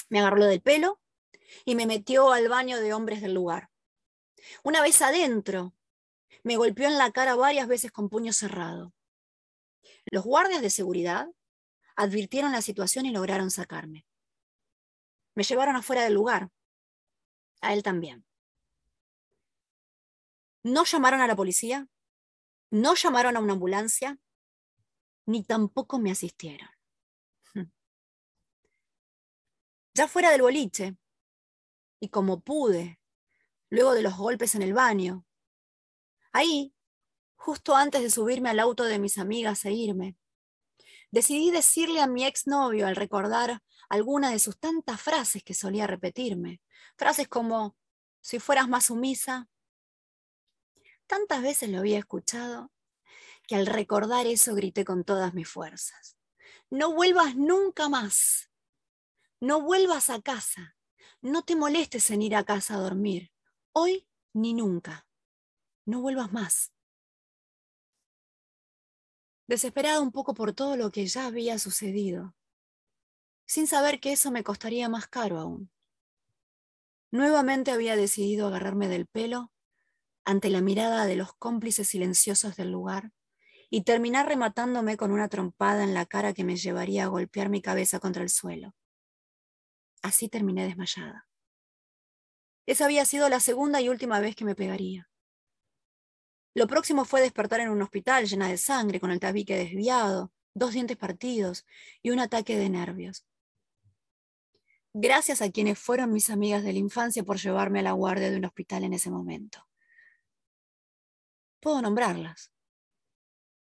Me 0.10 0.20
agarró 0.20 0.46
del 0.46 0.62
pelo 0.62 1.00
y 1.66 1.76
me 1.76 1.86
metió 1.86 2.32
al 2.32 2.50
baño 2.50 2.80
de 2.80 2.94
hombres 2.94 3.22
del 3.22 3.34
lugar. 3.34 3.70
Una 4.64 4.82
vez 4.82 5.02
adentro, 5.02 5.74
me 6.44 6.58
golpeó 6.58 6.88
en 6.88 6.98
la 6.98 7.12
cara 7.12 7.36
varias 7.36 7.68
veces 7.68 7.92
con 7.92 8.10
puño 8.10 8.34
cerrado. 8.34 8.94
Los 10.06 10.24
guardias 10.24 10.62
de 10.62 10.70
seguridad 10.70 11.28
advirtieron 11.96 12.52
la 12.52 12.62
situación 12.62 13.06
y 13.06 13.12
lograron 13.12 13.50
sacarme. 13.50 14.06
Me 15.34 15.44
llevaron 15.44 15.76
afuera 15.76 16.04
del 16.04 16.14
lugar. 16.14 16.50
A 17.62 17.74
él 17.74 17.84
también. 17.84 18.26
No 20.64 20.84
llamaron 20.84 21.22
a 21.22 21.28
la 21.28 21.36
policía, 21.36 21.88
no 22.72 22.96
llamaron 22.96 23.38
a 23.38 23.40
una 23.40 23.54
ambulancia, 23.54 24.20
ni 25.26 25.44
tampoco 25.44 26.00
me 26.00 26.12
asistieron. 26.12 26.70
Ya 29.98 30.10
fuera 30.10 30.30
del 30.30 30.42
boliche, 30.42 30.98
y 32.00 32.10
como 32.10 32.42
pude, 32.42 33.00
luego 33.70 33.94
de 33.94 34.02
los 34.02 34.18
golpes 34.18 34.56
en 34.56 34.62
el 34.62 34.74
baño, 34.74 35.26
ahí, 36.32 36.74
justo 37.36 37.76
antes 37.76 38.02
de 38.02 38.10
subirme 38.10 38.50
al 38.50 38.60
auto 38.60 38.84
de 38.84 39.00
mis 39.00 39.18
amigas 39.18 39.66
e 39.66 39.72
irme, 39.72 40.18
decidí 41.12 41.52
decirle 41.52 42.02
a 42.02 42.08
mi 42.08 42.26
exnovio 42.26 42.88
al 42.88 42.96
recordar 42.96 43.62
alguna 43.90 44.32
de 44.32 44.40
sus 44.40 44.60
tantas 44.60 45.02
frases 45.02 45.44
que 45.44 45.54
solía 45.54 45.88
repetirme, 45.88 46.62
frases 46.98 47.28
como, 47.28 47.78
si 48.22 48.40
fueras 48.40 48.68
más 48.68 48.86
sumisa. 48.86 49.48
Tantas 51.08 51.42
veces 51.42 51.70
lo 51.70 51.80
había 51.80 52.00
escuchado 52.00 52.72
que 53.48 53.56
al 53.56 53.68
recordar 53.68 54.26
eso 54.26 54.56
grité 54.56 54.84
con 54.86 55.04
todas 55.04 55.34
mis 55.34 55.48
fuerzas. 55.48 56.18
No 56.70 56.94
vuelvas 56.94 57.36
nunca 57.36 57.90
más. 57.90 58.50
No 59.40 59.62
vuelvas 59.62 60.10
a 60.10 60.22
casa. 60.22 60.75
No 61.26 61.42
te 61.42 61.56
molestes 61.56 62.12
en 62.12 62.22
ir 62.22 62.36
a 62.36 62.44
casa 62.44 62.76
a 62.76 62.80
dormir. 62.80 63.32
Hoy 63.72 64.08
ni 64.34 64.54
nunca. 64.54 65.08
No 65.84 66.00
vuelvas 66.00 66.32
más. 66.32 66.72
Desesperada 69.48 70.02
un 70.02 70.12
poco 70.12 70.36
por 70.36 70.54
todo 70.54 70.78
lo 70.78 70.92
que 70.92 71.08
ya 71.08 71.26
había 71.26 71.58
sucedido, 71.58 72.36
sin 73.48 73.66
saber 73.66 74.00
que 74.00 74.12
eso 74.12 74.30
me 74.30 74.44
costaría 74.44 74.88
más 74.88 75.08
caro 75.08 75.40
aún. 75.40 75.72
Nuevamente 77.10 77.72
había 77.72 77.96
decidido 77.96 78.46
agarrarme 78.46 78.88
del 78.88 79.08
pelo 79.08 79.52
ante 80.26 80.52
la 80.52 80.62
mirada 80.62 81.08
de 81.08 81.16
los 81.16 81.34
cómplices 81.34 81.88
silenciosos 81.88 82.56
del 82.56 82.72
lugar 82.72 83.14
y 83.72 83.82
terminar 83.82 84.28
rematándome 84.28 84.96
con 84.96 85.12
una 85.12 85.28
trompada 85.28 85.86
en 85.86 85.96
la 85.96 86.06
cara 86.06 86.34
que 86.34 86.44
me 86.44 86.56
llevaría 86.56 87.06
a 87.06 87.08
golpear 87.08 87.50
mi 87.50 87.64
cabeza 87.64 88.00
contra 88.00 88.22
el 88.22 88.30
suelo. 88.30 88.76
Así 90.06 90.30
terminé 90.30 90.68
desmayada. 90.68 91.28
Esa 92.68 92.86
había 92.86 93.06
sido 93.06 93.28
la 93.28 93.40
segunda 93.40 93.82
y 93.82 93.90
última 93.90 94.20
vez 94.20 94.36
que 94.36 94.46
me 94.46 94.54
pegaría. 94.54 95.10
Lo 96.54 96.68
próximo 96.68 97.06
fue 97.06 97.22
despertar 97.22 97.62
en 97.62 97.70
un 97.70 97.82
hospital 97.82 98.28
llena 98.28 98.48
de 98.48 98.58
sangre, 98.58 99.00
con 99.00 99.10
el 99.10 99.20
tabique 99.20 99.58
desviado, 99.58 100.32
dos 100.54 100.74
dientes 100.74 100.96
partidos 100.96 101.66
y 102.04 102.12
un 102.12 102.20
ataque 102.20 102.56
de 102.56 102.70
nervios. 102.70 103.26
Gracias 104.94 105.42
a 105.42 105.50
quienes 105.50 105.80
fueron 105.80 106.14
mis 106.14 106.30
amigas 106.30 106.64
de 106.64 106.74
la 106.74 106.80
infancia 106.80 107.24
por 107.24 107.38
llevarme 107.40 107.80
a 107.80 107.84
la 107.90 107.94
guardia 107.94 108.30
de 108.30 108.38
un 108.38 108.46
hospital 108.46 108.84
en 108.84 108.94
ese 108.94 109.10
momento. 109.10 109.68
Puedo 111.60 111.82
nombrarlas. 111.82 112.52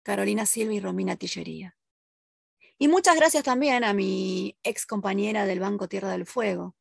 Carolina 0.04 0.46
Silva 0.46 0.74
y 0.74 0.82
Romina 0.82 1.16
Tillería. 1.16 1.77
Y 2.78 2.88
muchas 2.88 3.16
gracias 3.16 3.44
también 3.44 3.84
a 3.84 3.94
mi 3.94 4.58
ex 4.64 4.86
compañera 4.86 5.46
del 5.46 5.60
Banco 5.60 5.88
Tierra 5.88 6.12
del 6.12 6.26
Fuego, 6.26 6.76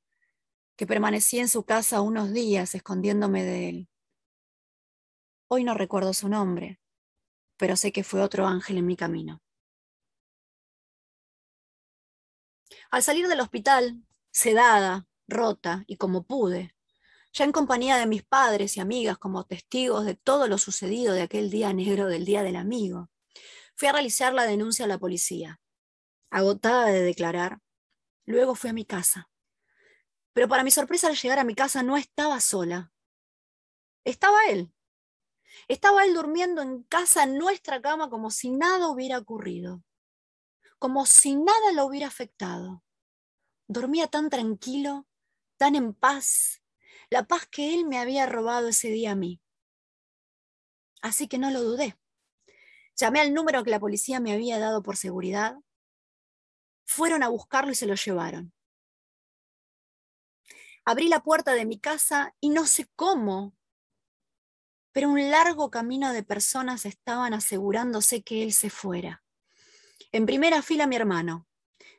que 0.76 0.86
permanecí 0.86 1.38
en 1.38 1.48
su 1.48 1.64
casa 1.64 2.02
unos 2.02 2.32
días 2.32 2.74
escondiéndome 2.74 3.44
de 3.44 3.68
él. 3.68 3.88
Hoy 5.48 5.64
no 5.64 5.74
recuerdo 5.74 6.12
su 6.12 6.28
nombre, 6.28 6.80
pero 7.56 7.76
sé 7.76 7.92
que 7.92 8.04
fue 8.04 8.20
otro 8.20 8.46
ángel 8.46 8.78
en 8.78 8.86
mi 8.86 8.96
camino. 8.96 9.40
Al 12.90 13.02
salir 13.02 13.26
del 13.26 13.40
hospital, 13.40 14.02
sedada, 14.30 15.06
rota 15.26 15.84
y 15.86 15.96
como 15.96 16.24
pude, 16.24 16.74
ya 17.32 17.44
en 17.44 17.52
compañía 17.52 17.96
de 17.96 18.06
mis 18.06 18.22
padres 18.22 18.76
y 18.76 18.80
amigas 18.80 19.18
como 19.18 19.44
testigos 19.44 20.04
de 20.04 20.14
todo 20.14 20.46
lo 20.46 20.58
sucedido 20.58 21.14
de 21.14 21.22
aquel 21.22 21.50
día 21.50 21.72
negro 21.72 22.06
del 22.06 22.24
Día 22.24 22.42
del 22.42 22.56
Amigo, 22.56 23.10
Fui 23.78 23.88
a 23.88 23.92
realizar 23.92 24.32
la 24.32 24.44
denuncia 24.44 24.86
a 24.86 24.88
la 24.88 24.96
policía. 24.96 25.60
Agotada 26.36 26.88
de 26.88 27.00
declarar, 27.00 27.62
luego 28.26 28.54
fui 28.54 28.68
a 28.68 28.74
mi 28.74 28.84
casa. 28.84 29.30
Pero 30.34 30.48
para 30.48 30.64
mi 30.64 30.70
sorpresa 30.70 31.06
al 31.06 31.16
llegar 31.16 31.38
a 31.38 31.44
mi 31.44 31.54
casa 31.54 31.82
no 31.82 31.96
estaba 31.96 32.40
sola. 32.40 32.92
Estaba 34.04 34.38
él. 34.50 34.70
Estaba 35.66 36.04
él 36.04 36.12
durmiendo 36.12 36.60
en 36.60 36.82
casa 36.82 37.22
en 37.22 37.38
nuestra 37.38 37.80
cama 37.80 38.10
como 38.10 38.30
si 38.30 38.50
nada 38.50 38.88
hubiera 38.88 39.16
ocurrido, 39.16 39.82
como 40.78 41.06
si 41.06 41.36
nada 41.36 41.72
lo 41.72 41.86
hubiera 41.86 42.08
afectado. 42.08 42.84
Dormía 43.66 44.06
tan 44.06 44.28
tranquilo, 44.28 45.06
tan 45.56 45.74
en 45.74 45.94
paz, 45.94 46.62
la 47.08 47.26
paz 47.26 47.46
que 47.46 47.72
él 47.72 47.86
me 47.86 47.98
había 47.98 48.26
robado 48.26 48.68
ese 48.68 48.90
día 48.90 49.12
a 49.12 49.16
mí. 49.16 49.40
Así 51.00 51.28
que 51.28 51.38
no 51.38 51.50
lo 51.50 51.62
dudé. 51.62 51.98
Llamé 52.94 53.20
al 53.20 53.32
número 53.32 53.64
que 53.64 53.70
la 53.70 53.80
policía 53.80 54.20
me 54.20 54.34
había 54.34 54.58
dado 54.58 54.82
por 54.82 54.98
seguridad. 54.98 55.56
Fueron 56.86 57.22
a 57.22 57.28
buscarlo 57.28 57.72
y 57.72 57.74
se 57.74 57.86
lo 57.86 57.94
llevaron. 57.94 58.52
Abrí 60.84 61.08
la 61.08 61.22
puerta 61.22 61.52
de 61.52 61.66
mi 61.66 61.78
casa 61.78 62.34
y 62.40 62.50
no 62.50 62.64
sé 62.64 62.88
cómo, 62.94 63.56
pero 64.92 65.10
un 65.10 65.30
largo 65.30 65.70
camino 65.70 66.12
de 66.12 66.22
personas 66.22 66.86
estaban 66.86 67.34
asegurándose 67.34 68.22
que 68.22 68.42
él 68.42 68.52
se 68.52 68.70
fuera. 68.70 69.22
En 70.12 70.24
primera 70.24 70.62
fila 70.62 70.86
mi 70.86 70.96
hermano, 70.96 71.46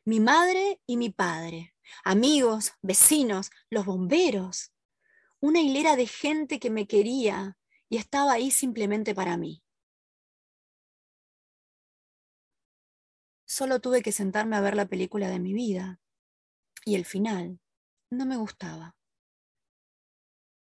mi 0.06 0.20
madre 0.20 0.82
y 0.88 0.98
mi 0.98 1.10
padre, 1.10 1.76
amigos, 2.04 2.72
vecinos, 2.82 3.52
los 3.70 3.86
bomberos, 3.86 4.72
una 5.40 5.60
hilera 5.60 5.96
de 5.96 6.08
gente 6.08 6.60
que 6.60 6.70
me 6.70 6.88
quería 6.88 7.58
y 7.90 7.98
estaba 7.98 8.34
ahí 8.34 8.52
simplemente 8.52 9.14
para 9.14 9.38
mí. 9.38 9.62
Solo 13.50 13.80
tuve 13.80 14.02
que 14.02 14.12
sentarme 14.12 14.58
a 14.58 14.62
ver 14.62 14.76
la 14.76 14.88
película 14.88 15.30
de 15.30 15.40
mi 15.40 15.54
vida. 15.54 16.02
Y 16.84 16.96
el 16.96 17.06
final 17.06 17.62
no 18.10 18.26
me 18.26 18.36
gustaba. 18.36 18.98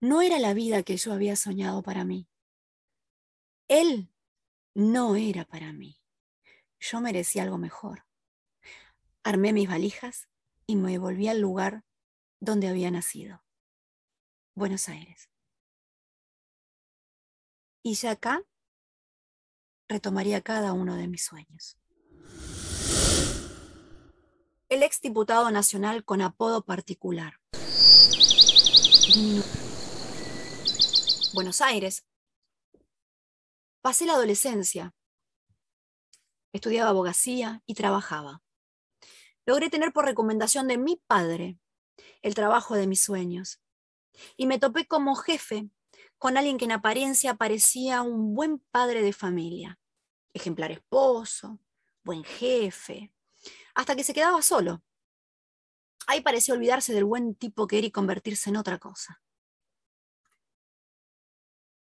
No 0.01 0.23
era 0.23 0.39
la 0.39 0.55
vida 0.55 0.83
que 0.83 0.97
yo 0.97 1.13
había 1.13 1.37
soñado 1.37 1.83
para 1.83 2.05
mí. 2.05 2.27
Él 3.69 4.11
no 4.75 5.15
era 5.15 5.45
para 5.45 5.75
mí. 5.75 6.01
Yo 6.79 7.03
merecía 7.03 7.43
algo 7.43 7.59
mejor. 7.59 8.07
Armé 9.25 9.53
mis 9.53 9.69
valijas 9.69 10.31
y 10.67 10.77
me 10.77 10.97
volví 10.97 11.29
al 11.29 11.39
lugar 11.39 11.85
donde 12.41 12.69
había 12.69 12.91
nacido. 12.91 13.45
Buenos 14.55 14.89
Aires. 14.89 15.29
Y 17.83 17.95
ya 17.95 18.13
acá 18.13 18.43
retomaría 19.87 20.41
cada 20.41 20.73
uno 20.73 20.97
de 20.97 21.09
mis 21.09 21.25
sueños 21.25 21.80
el 24.71 24.85
exdiputado 24.85 25.51
nacional 25.51 26.05
con 26.05 26.23
apodo 26.23 26.65
particular. 26.65 27.41
Buenos 31.35 31.61
Aires. 31.61 32.07
Pasé 33.83 34.07
la 34.07 34.13
adolescencia. 34.13 34.95
Estudiaba 36.53 36.91
abogacía 36.91 37.63
y 37.67 37.75
trabajaba. 37.75 38.43
Logré 39.45 39.71
tener 39.71 39.93
por 39.93 40.05
recomendación 40.05 40.69
de 40.69 40.79
mi 40.79 41.03
padre 41.05 41.59
el 42.23 42.37
trabajo 42.37 42.77
de 42.77 42.87
mis 42.87 43.03
sueños. 43.03 43.61
Y 44.37 44.47
me 44.47 44.61
topé 44.61 44.87
como 44.87 45.17
jefe 45.17 45.69
con 46.17 46.37
alguien 46.37 46.59
que 46.59 46.67
en 46.67 46.73
apariencia 46.73 47.35
parecía 47.35 48.03
un 48.03 48.37
buen 48.37 48.61
padre 48.71 49.03
de 49.03 49.13
familia, 49.13 49.81
ejemplar 50.33 50.71
esposo, 50.71 51.59
buen 52.05 52.23
jefe, 52.23 53.13
hasta 53.81 53.97
que 53.97 54.05
se 54.05 54.13
quedaba 54.13 54.43
solo. 54.43 54.83
Ahí 56.07 56.21
pareció 56.21 56.53
olvidarse 56.53 56.93
del 56.93 57.07
buen 57.07 57.35
tipo 57.35 57.67
que 57.67 57.79
era 57.79 57.87
y 57.87 57.91
convertirse 57.91 58.51
en 58.51 58.59
otra 58.59 58.79
cosa. 58.79 59.23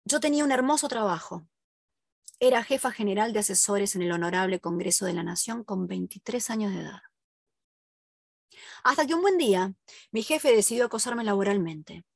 Yo 0.05 0.19
tenía 0.19 0.43
un 0.43 0.53
hermoso 0.53 0.89
trabajo. 0.89 1.47
Era 2.41 2.65
jefa 2.65 2.93
general 2.93 3.35
de 3.35 3.41
asesores 3.41 3.95
en 3.95 4.01
el 4.01 4.13
Honorable 4.13 4.59
Congreso 4.59 5.05
de 5.05 5.13
la 5.13 5.23
Nación 5.23 5.65
con 5.65 5.87
23 5.87 6.49
años 6.49 6.73
de 6.73 6.81
edad. 6.81 7.03
Hasta 8.85 9.07
que 9.07 9.15
un 9.15 9.21
buen 9.21 9.37
día 9.37 9.75
mi 10.13 10.23
jefe 10.23 10.51
decidió 10.51 10.87
acosarme 10.87 11.25
laboralmente. 11.25 12.07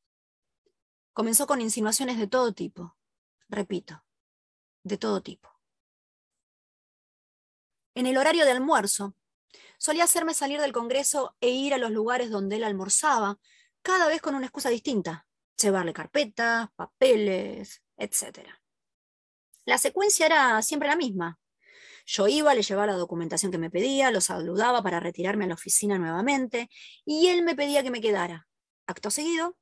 Comenzó 1.13 1.47
con 1.47 1.61
insinuaciones 1.61 2.17
de 2.17 2.27
todo 2.27 2.55
tipo. 2.55 2.97
Repito, 3.51 4.03
de 4.85 4.97
todo 4.97 5.23
tipo. 5.23 5.51
En 7.95 8.07
el 8.07 8.17
horario 8.17 8.47
de 8.47 8.53
almuerzo, 8.53 9.15
solía 9.79 10.05
hacerme 10.05 10.35
salir 10.35 10.61
del 10.61 10.73
Congreso 10.73 11.37
e 11.41 11.51
ir 11.51 11.75
a 11.75 11.79
los 11.79 11.91
lugares 11.91 12.31
donde 12.31 12.57
él 12.57 12.65
almorzaba, 12.65 13.39
cada 13.83 14.09
vez 14.09 14.21
con 14.21 14.35
una 14.35 14.47
excusa 14.47 14.69
distinta. 14.69 15.27
Llevarle 15.61 15.93
carpetas, 15.93 16.69
papeles, 16.75 17.83
etc. 17.97 18.49
La 19.65 19.79
secuencia 19.79 20.27
era 20.27 20.61
siempre 20.63 20.89
la 20.89 20.97
misma. 20.97 21.39
Yo 22.05 22.29
iba, 22.29 22.55
le 22.55 22.63
llevaba 22.63 22.87
la 22.87 22.97
documentación 22.97 23.51
que 23.51 23.59
me 23.59 23.71
pedía, 23.71 24.13
lo 24.13 24.21
saludaba 24.21 24.83
para 24.83 25.01
retirarme 25.01 25.45
a 25.45 25.49
la 25.49 25.55
oficina 25.55 25.99
nuevamente 25.99 26.71
y 27.05 27.29
él 27.29 27.43
me 27.43 27.57
pedía 27.57 27.83
que 27.83 27.91
me 27.91 28.01
quedara. 28.01 28.47
Acto 28.87 29.11
seguido, 29.11 29.57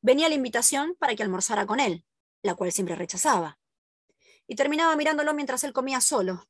venía 0.00 0.28
la 0.30 0.34
invitación 0.34 0.96
para 0.98 1.14
que 1.14 1.22
almorzara 1.22 1.66
con 1.66 1.78
él, 1.78 2.06
la 2.42 2.54
cual 2.54 2.72
siempre 2.72 2.94
rechazaba. 2.94 3.58
Y 4.46 4.56
terminaba 4.56 4.96
mirándolo 4.96 5.34
mientras 5.34 5.62
él 5.64 5.74
comía 5.74 6.00
solo. 6.00 6.48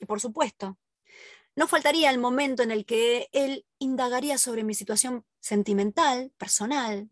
Y 0.00 0.06
por 0.06 0.20
supuesto, 0.20 0.78
no 1.56 1.68
faltaría 1.68 2.10
el 2.10 2.18
momento 2.18 2.62
en 2.62 2.70
el 2.70 2.84
que 2.84 3.28
él 3.32 3.66
indagaría 3.78 4.38
sobre 4.38 4.64
mi 4.64 4.74
situación 4.74 5.24
sentimental, 5.40 6.32
personal. 6.36 7.10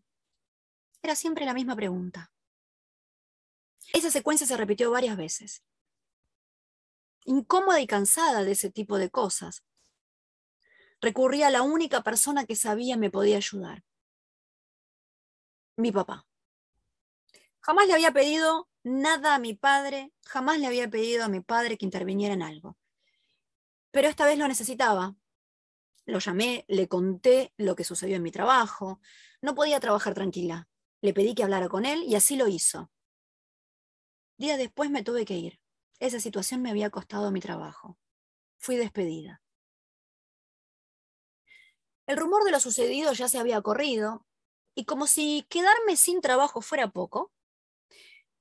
Era 1.01 1.15
siempre 1.15 1.45
la 1.45 1.53
misma 1.53 1.75
pregunta. 1.75 2.31
Esa 3.93 4.09
secuencia 4.09 4.47
se 4.47 4.57
repitió 4.57 4.91
varias 4.91 5.17
veces 5.17 5.63
incómoda 7.25 7.79
y 7.79 7.87
cansada 7.87 8.43
de 8.43 8.51
ese 8.51 8.69
tipo 8.69 8.97
de 8.97 9.09
cosas. 9.09 9.63
Recurrí 11.01 11.43
a 11.43 11.49
la 11.49 11.61
única 11.61 12.01
persona 12.01 12.45
que 12.45 12.55
sabía 12.55 12.97
me 12.97 13.09
podía 13.09 13.37
ayudar. 13.37 13.83
Mi 15.75 15.91
papá. 15.91 16.25
Jamás 17.59 17.87
le 17.87 17.93
había 17.93 18.11
pedido 18.11 18.69
nada 18.83 19.35
a 19.35 19.39
mi 19.39 19.53
padre, 19.53 20.11
jamás 20.25 20.59
le 20.59 20.67
había 20.67 20.89
pedido 20.89 21.23
a 21.23 21.29
mi 21.29 21.41
padre 21.41 21.77
que 21.77 21.85
interviniera 21.85 22.33
en 22.33 22.41
algo. 22.41 22.77
Pero 23.93 24.07
esta 24.07 24.25
vez 24.25 24.39
lo 24.39 24.47
necesitaba. 24.47 25.15
Lo 26.05 26.17
llamé, 26.17 26.65
le 26.67 26.87
conté 26.87 27.53
lo 27.57 27.75
que 27.75 27.83
sucedió 27.83 28.15
en 28.15 28.23
mi 28.23 28.31
trabajo. 28.31 28.99
No 29.39 29.53
podía 29.53 29.79
trabajar 29.79 30.15
tranquila. 30.15 30.67
Le 31.01 31.13
pedí 31.13 31.35
que 31.35 31.43
hablara 31.43 31.69
con 31.69 31.85
él 31.85 32.03
y 32.07 32.15
así 32.15 32.35
lo 32.35 32.47
hizo. 32.47 32.89
Días 34.39 34.57
después 34.57 34.89
me 34.89 35.03
tuve 35.03 35.25
que 35.25 35.35
ir. 35.35 35.59
Esa 35.99 36.19
situación 36.19 36.63
me 36.63 36.71
había 36.71 36.89
costado 36.89 37.29
mi 37.31 37.39
trabajo. 37.39 37.99
Fui 38.57 38.77
despedida. 38.77 39.43
El 42.07 42.17
rumor 42.17 42.43
de 42.45 42.51
lo 42.51 42.59
sucedido 42.59 43.13
ya 43.13 43.27
se 43.27 43.37
había 43.37 43.61
corrido, 43.61 44.25
y 44.73 44.85
como 44.85 45.05
si 45.05 45.45
quedarme 45.49 45.97
sin 45.97 46.19
trabajo 46.19 46.61
fuera 46.61 46.89
poco, 46.89 47.31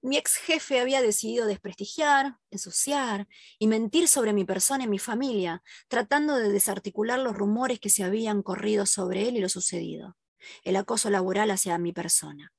mi 0.03 0.17
ex 0.17 0.37
jefe 0.37 0.81
había 0.81 1.01
decidido 1.01 1.47
desprestigiar, 1.47 2.39
ensuciar 2.51 3.29
y 3.59 3.69
mentir 3.69 4.09
sobre 4.09 4.33
mi 4.33 4.45
persona 4.45 4.85
y 4.85 4.89
mi 4.89 4.99
familia, 4.99 5.63
tratando 5.89 6.37
de 6.37 6.51
desarticular 6.51 7.19
los 7.19 7.37
rumores 7.37 7.81
que 7.81 7.91
se 7.91 8.05
habían 8.05 8.43
corrido 8.43 8.85
sobre 8.85 9.29
él 9.29 9.37
y 9.37 9.41
lo 9.41 9.49
sucedido, 9.49 10.17
el 10.65 10.77
acoso 10.77 11.09
laboral 11.09 11.51
hacia 11.51 11.79
mi 11.79 11.93
persona. 11.93 12.53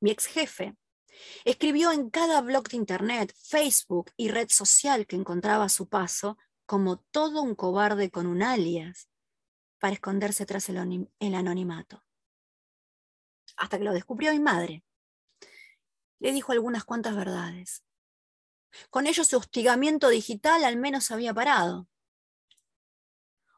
Mi 0.00 0.10
ex 0.10 0.26
jefe 0.26 0.74
Escribió 1.44 1.92
en 1.92 2.10
cada 2.10 2.40
blog 2.40 2.68
de 2.68 2.76
Internet, 2.76 3.34
Facebook 3.36 4.10
y 4.16 4.28
red 4.28 4.48
social 4.48 5.06
que 5.06 5.16
encontraba 5.16 5.64
a 5.64 5.68
su 5.68 5.88
paso 5.88 6.38
como 6.66 6.98
todo 6.98 7.42
un 7.42 7.54
cobarde 7.54 8.10
con 8.10 8.26
un 8.26 8.42
alias 8.42 9.08
para 9.78 9.94
esconderse 9.94 10.46
tras 10.46 10.68
el, 10.68 10.78
anonimato. 11.34 12.04
Hasta 13.56 13.78
que 13.78 13.84
lo 13.84 13.92
descubrió 13.92 14.32
mi 14.32 14.40
madre. 14.40 14.84
Le 16.20 16.32
dijo 16.32 16.52
algunas 16.52 16.84
cuantas 16.84 17.16
verdades. 17.16 17.84
Con 18.88 19.06
ello 19.06 19.24
su 19.24 19.36
hostigamiento 19.36 20.08
digital 20.08 20.64
al 20.64 20.76
menos 20.76 21.10
había 21.10 21.34
parado. 21.34 21.88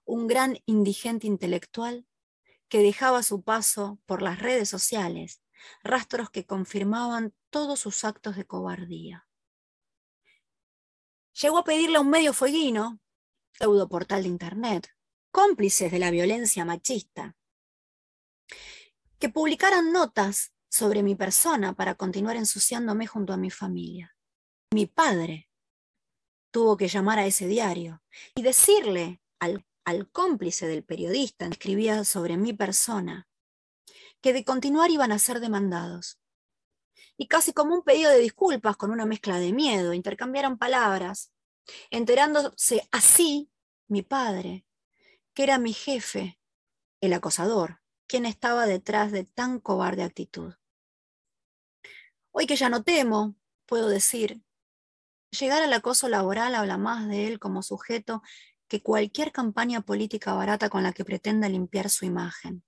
Un 0.05 0.27
gran 0.27 0.59
indigente 0.65 1.27
intelectual 1.27 2.07
que 2.69 2.79
dejaba 2.79 3.23
su 3.23 3.43
paso 3.43 4.01
por 4.07 4.23
las 4.23 4.39
redes 4.39 4.69
sociales 4.69 5.43
rastros 5.83 6.31
que 6.31 6.47
confirmaban 6.47 7.35
todos 7.51 7.81
sus 7.81 8.05
actos 8.05 8.37
de 8.37 8.47
cobardía. 8.47 9.29
Llegó 11.41 11.59
a 11.59 11.65
pedirle 11.65 11.97
a 11.97 12.01
un 12.01 12.11
medio 12.11 12.33
fueguino, 12.33 13.01
pseudo 13.53 13.89
portal 13.89 14.23
de 14.23 14.29
Internet, 14.29 14.89
cómplices 15.31 15.91
de 15.91 15.99
la 15.99 16.11
violencia 16.11 16.65
machista, 16.65 17.37
que 19.19 19.29
publicaran 19.29 19.93
notas 19.93 20.52
sobre 20.73 21.03
mi 21.03 21.15
persona 21.15 21.75
para 21.75 21.97
continuar 21.97 22.37
ensuciándome 22.37 23.07
junto 23.07 23.35
a 23.35 23.37
mi 23.37 23.51
familia. 23.51 24.17
Mi 24.73 24.87
padre 24.87 25.51
tuvo 26.51 26.79
que 26.79 26.89
llamar 26.89 27.19
a 27.19 27.27
ese 27.27 27.47
diario 27.47 28.03
y 28.35 28.43
decirle 28.43 29.21
al, 29.39 29.67
al 29.85 30.11
cómplice 30.11 30.67
del 30.67 30.83
periodista 30.83 31.45
que 31.45 31.53
escribía 31.53 32.05
sobre 32.05 32.39
mi 32.39 32.55
persona 32.55 33.29
que 34.23 34.33
de 34.33 34.47
continuar 34.47 34.91
iban 34.91 35.13
a 35.13 35.19
ser 35.19 35.41
demandados. 35.41 36.19
Y 37.19 37.27
casi 37.27 37.53
como 37.53 37.75
un 37.75 37.83
pedido 37.83 38.11
de 38.11 38.19
disculpas 38.19 38.79
con 38.79 38.91
una 38.91 39.05
mezcla 39.05 39.39
de 39.39 39.53
miedo, 39.53 39.93
intercambiaron 39.93 40.57
palabras, 40.57 41.33
enterándose 41.91 42.89
así 42.93 43.51
mi 43.89 44.01
padre, 44.01 44.65
que 45.35 45.43
era 45.43 45.59
mi 45.59 45.75
jefe, 45.75 46.41
el 47.03 47.13
acosador, 47.13 47.83
quien 48.07 48.25
estaba 48.25 48.65
detrás 48.65 49.13
de 49.13 49.25
tan 49.25 49.61
cobarde 49.61 50.03
actitud. 50.03 50.55
Hoy 52.33 52.47
que 52.47 52.57
ya 52.57 52.69
no 52.69 52.83
temo, 52.83 53.37
puedo 53.67 53.89
decir, 53.89 54.43
llegar 55.31 55.63
al 55.63 55.73
acoso 55.73 56.09
laboral 56.09 56.55
habla 56.55 56.77
más 56.77 57.09
de 57.09 57.29
él 57.29 57.39
como 57.39 57.63
sujeto 57.63 58.23
que 58.69 58.83
cualquier 58.83 59.33
campaña 59.33 59.83
política 59.83 60.35
barata 60.35 60.69
con 60.69 60.83
la 60.83 60.93
que 60.93 61.05
pretenda 61.05 61.49
limpiar 61.49 61.89
su 61.89 62.05
imagen 62.05 62.65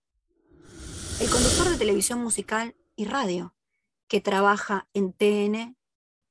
el 1.21 1.31
conductor 1.31 1.69
de 1.69 1.79
televisión 1.79 2.21
musical 2.21 2.75
y 2.97 3.05
radio, 3.05 3.55
que 4.09 4.21
trabaja 4.21 4.89
en 4.95 5.13
TN 5.13 5.77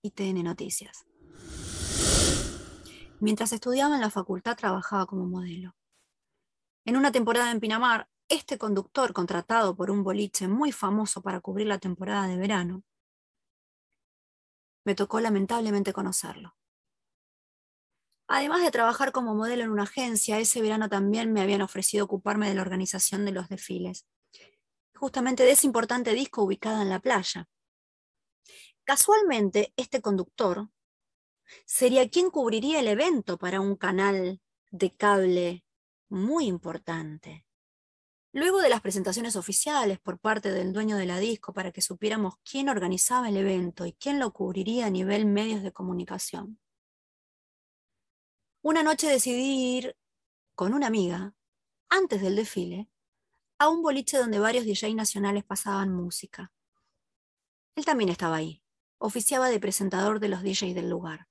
y 0.01 0.11
TN 0.11 0.43
Noticias. 0.43 1.05
Mientras 3.21 3.53
estudiaba 3.53 3.95
en 3.95 4.01
la 4.01 4.09
facultad 4.09 4.57
trabajaba 4.57 5.05
como 5.05 5.25
modelo. 5.25 5.73
En 6.85 6.97
una 6.97 7.13
temporada 7.13 7.49
en 7.51 7.61
Pinamar, 7.61 8.09
este 8.27 8.57
conductor, 8.57 9.13
contratado 9.13 9.75
por 9.75 9.89
un 9.89 10.03
boliche 10.03 10.49
muy 10.49 10.73
famoso 10.73 11.21
para 11.21 11.39
cubrir 11.39 11.67
la 11.67 11.79
temporada 11.79 12.27
de 12.27 12.35
verano, 12.35 12.83
me 14.85 14.95
tocó 14.95 15.19
lamentablemente 15.19 15.93
conocerlo. 15.93 16.55
Además 18.27 18.63
de 18.63 18.71
trabajar 18.71 19.11
como 19.11 19.35
modelo 19.35 19.63
en 19.63 19.71
una 19.71 19.83
agencia, 19.83 20.39
ese 20.39 20.61
verano 20.61 20.89
también 20.89 21.33
me 21.33 21.41
habían 21.41 21.61
ofrecido 21.61 22.05
ocuparme 22.05 22.47
de 22.47 22.55
la 22.55 22.61
organización 22.61 23.25
de 23.25 23.31
los 23.31 23.49
desfiles 23.49 24.05
justamente 25.03 25.43
de 25.43 25.51
ese 25.51 25.67
importante 25.67 26.13
disco 26.13 26.43
ubicada 26.43 26.81
en 26.81 26.87
la 26.87 27.01
playa. 27.01 27.49
Casualmente, 28.85 29.73
este 29.75 30.01
conductor 30.01 30.69
sería 31.65 32.09
quien 32.09 32.29
cubriría 32.29 32.79
el 32.79 32.87
evento 32.87 33.37
para 33.37 33.59
un 33.59 33.75
canal 33.75 34.39
de 34.71 34.95
cable 34.95 35.65
muy 36.07 36.45
importante. 36.45 37.45
Luego 38.35 38.61
de 38.61 38.69
las 38.69 38.81
presentaciones 38.81 39.35
oficiales 39.35 39.99
por 39.99 40.17
parte 40.17 40.51
del 40.51 40.73
dueño 40.73 40.97
de 40.97 41.05
la 41.05 41.19
disco 41.19 41.53
para 41.53 41.71
que 41.71 41.83
supiéramos 41.83 42.37
quién 42.43 42.67
organizaba 42.67 43.29
el 43.29 43.37
evento 43.37 43.85
y 43.85 43.93
quién 43.93 44.17
lo 44.17 44.33
cubriría 44.33 44.87
a 44.87 44.89
nivel 44.89 45.27
medios 45.27 45.61
de 45.61 45.71
comunicación. 45.71 46.59
Una 48.63 48.81
noche 48.81 49.07
decidí 49.07 49.77
ir 49.77 49.95
con 50.55 50.73
una 50.73 50.87
amiga, 50.87 51.35
antes 51.89 52.23
del 52.23 52.35
desfile, 52.35 52.89
a 53.59 53.69
un 53.69 53.83
boliche 53.83 54.17
donde 54.17 54.39
varios 54.39 54.65
DJ 54.65 54.95
nacionales 54.95 55.43
pasaban 55.43 55.93
música. 55.93 56.51
Él 57.75 57.85
también 57.85 58.09
estaba 58.09 58.37
ahí, 58.37 58.63
oficiaba 58.97 59.49
de 59.49 59.59
presentador 59.59 60.19
de 60.19 60.29
los 60.29 60.41
DJs 60.41 60.73
del 60.73 60.89
lugar. 60.89 61.27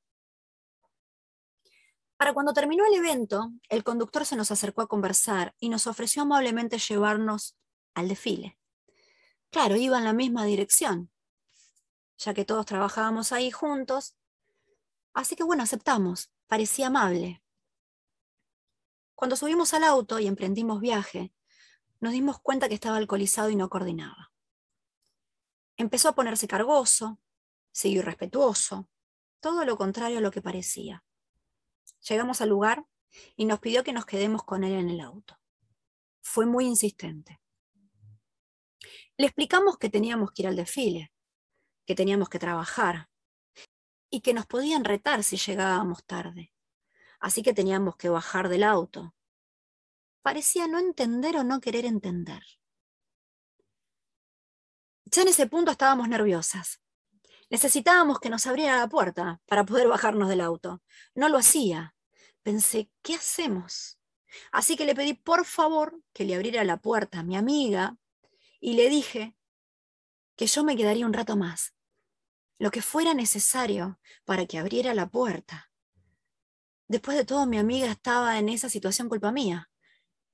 Para 2.22 2.34
cuando 2.34 2.52
terminó 2.52 2.86
el 2.86 2.94
evento, 2.94 3.50
el 3.68 3.82
conductor 3.82 4.24
se 4.24 4.36
nos 4.36 4.52
acercó 4.52 4.80
a 4.80 4.86
conversar 4.86 5.56
y 5.58 5.68
nos 5.68 5.88
ofreció 5.88 6.22
amablemente 6.22 6.78
llevarnos 6.78 7.56
al 7.94 8.06
desfile. 8.06 8.60
Claro, 9.50 9.74
iba 9.74 9.98
en 9.98 10.04
la 10.04 10.12
misma 10.12 10.44
dirección, 10.44 11.10
ya 12.18 12.32
que 12.32 12.44
todos 12.44 12.64
trabajábamos 12.64 13.32
ahí 13.32 13.50
juntos. 13.50 14.14
Así 15.12 15.34
que 15.34 15.42
bueno, 15.42 15.64
aceptamos, 15.64 16.30
parecía 16.46 16.86
amable. 16.86 17.42
Cuando 19.16 19.34
subimos 19.34 19.74
al 19.74 19.82
auto 19.82 20.20
y 20.20 20.28
emprendimos 20.28 20.80
viaje, 20.80 21.34
nos 21.98 22.12
dimos 22.12 22.38
cuenta 22.38 22.68
que 22.68 22.74
estaba 22.74 22.98
alcoholizado 22.98 23.50
y 23.50 23.56
no 23.56 23.68
coordinaba. 23.68 24.30
Empezó 25.76 26.10
a 26.10 26.14
ponerse 26.14 26.46
cargoso, 26.46 27.18
siguió 27.72 27.98
irrespetuoso, 27.98 28.88
todo 29.40 29.64
lo 29.64 29.76
contrario 29.76 30.18
a 30.18 30.20
lo 30.20 30.30
que 30.30 30.40
parecía. 30.40 31.02
Llegamos 32.08 32.40
al 32.40 32.48
lugar 32.48 32.86
y 33.36 33.44
nos 33.44 33.60
pidió 33.60 33.84
que 33.84 33.92
nos 33.92 34.06
quedemos 34.06 34.42
con 34.44 34.64
él 34.64 34.72
en 34.72 34.90
el 34.90 35.00
auto. 35.00 35.38
Fue 36.20 36.46
muy 36.46 36.66
insistente. 36.66 37.40
Le 39.16 39.26
explicamos 39.26 39.78
que 39.78 39.88
teníamos 39.88 40.32
que 40.32 40.42
ir 40.42 40.48
al 40.48 40.56
desfile, 40.56 41.12
que 41.86 41.94
teníamos 41.94 42.28
que 42.28 42.38
trabajar 42.38 43.08
y 44.10 44.20
que 44.20 44.34
nos 44.34 44.46
podían 44.46 44.84
retar 44.84 45.22
si 45.22 45.36
llegábamos 45.36 46.04
tarde. 46.04 46.52
Así 47.20 47.42
que 47.42 47.54
teníamos 47.54 47.96
que 47.96 48.08
bajar 48.08 48.48
del 48.48 48.64
auto. 48.64 49.14
Parecía 50.22 50.66
no 50.66 50.78
entender 50.78 51.36
o 51.36 51.44
no 51.44 51.60
querer 51.60 51.84
entender. 51.84 52.42
Ya 55.04 55.22
en 55.22 55.28
ese 55.28 55.46
punto 55.46 55.70
estábamos 55.70 56.08
nerviosas. 56.08 56.81
Necesitábamos 57.52 58.18
que 58.18 58.30
nos 58.30 58.46
abriera 58.46 58.78
la 58.78 58.88
puerta 58.88 59.42
para 59.44 59.66
poder 59.66 59.86
bajarnos 59.86 60.30
del 60.30 60.40
auto. 60.40 60.82
No 61.14 61.28
lo 61.28 61.36
hacía. 61.36 61.94
Pensé, 62.42 62.90
¿qué 63.02 63.16
hacemos? 63.16 63.98
Así 64.50 64.74
que 64.74 64.86
le 64.86 64.94
pedí 64.94 65.12
por 65.12 65.44
favor 65.44 66.00
que 66.14 66.24
le 66.24 66.34
abriera 66.34 66.64
la 66.64 66.78
puerta 66.78 67.18
a 67.18 67.22
mi 67.22 67.36
amiga 67.36 67.98
y 68.58 68.72
le 68.72 68.88
dije 68.88 69.36
que 70.34 70.46
yo 70.46 70.64
me 70.64 70.78
quedaría 70.78 71.04
un 71.04 71.12
rato 71.12 71.36
más, 71.36 71.74
lo 72.58 72.70
que 72.70 72.80
fuera 72.80 73.12
necesario 73.12 74.00
para 74.24 74.46
que 74.46 74.56
abriera 74.56 74.94
la 74.94 75.10
puerta. 75.10 75.70
Después 76.88 77.18
de 77.18 77.26
todo, 77.26 77.44
mi 77.44 77.58
amiga 77.58 77.90
estaba 77.90 78.38
en 78.38 78.48
esa 78.48 78.70
situación 78.70 79.10
culpa 79.10 79.30
mía. 79.30 79.68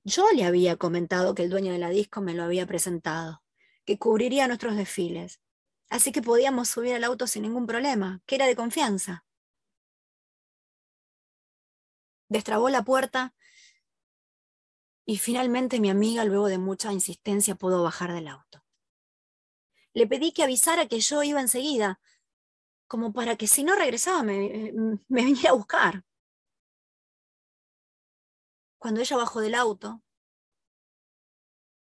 Yo 0.05 0.31
le 0.31 0.45
había 0.45 0.77
comentado 0.77 1.35
que 1.35 1.43
el 1.43 1.49
dueño 1.49 1.73
de 1.73 1.79
la 1.79 1.89
disco 1.89 2.21
me 2.21 2.33
lo 2.33 2.43
había 2.43 2.65
presentado, 2.65 3.43
que 3.83 3.99
cubriría 3.99 4.47
nuestros 4.47 4.77
desfiles, 4.77 5.41
así 5.89 6.11
que 6.11 6.21
podíamos 6.21 6.69
subir 6.69 6.95
al 6.95 7.03
auto 7.03 7.27
sin 7.27 7.43
ningún 7.43 7.67
problema, 7.67 8.21
que 8.25 8.35
era 8.35 8.45
de 8.47 8.55
confianza. 8.55 9.25
Destrabó 12.29 12.69
la 12.69 12.83
puerta 12.83 13.33
y 15.05 15.17
finalmente 15.17 15.79
mi 15.79 15.89
amiga, 15.89 16.23
luego 16.25 16.47
de 16.47 16.59
mucha 16.59 16.93
insistencia, 16.93 17.55
pudo 17.55 17.81
bajar 17.81 18.13
del 18.13 18.27
auto. 18.27 18.63
Le 19.93 20.05
pedí 20.05 20.31
que 20.31 20.43
avisara 20.43 20.87
que 20.87 20.99
yo 20.99 21.23
iba 21.23 21.41
enseguida, 21.41 21.99
como 22.87 23.11
para 23.11 23.35
que 23.35 23.47
si 23.47 23.63
no 23.63 23.75
regresaba 23.75 24.21
me, 24.21 24.71
me 25.07 25.25
viniera 25.25 25.49
a 25.49 25.53
buscar. 25.53 26.05
Cuando 28.77 29.01
ella 29.01 29.17
bajó 29.17 29.41
del 29.41 29.55
auto, 29.55 30.03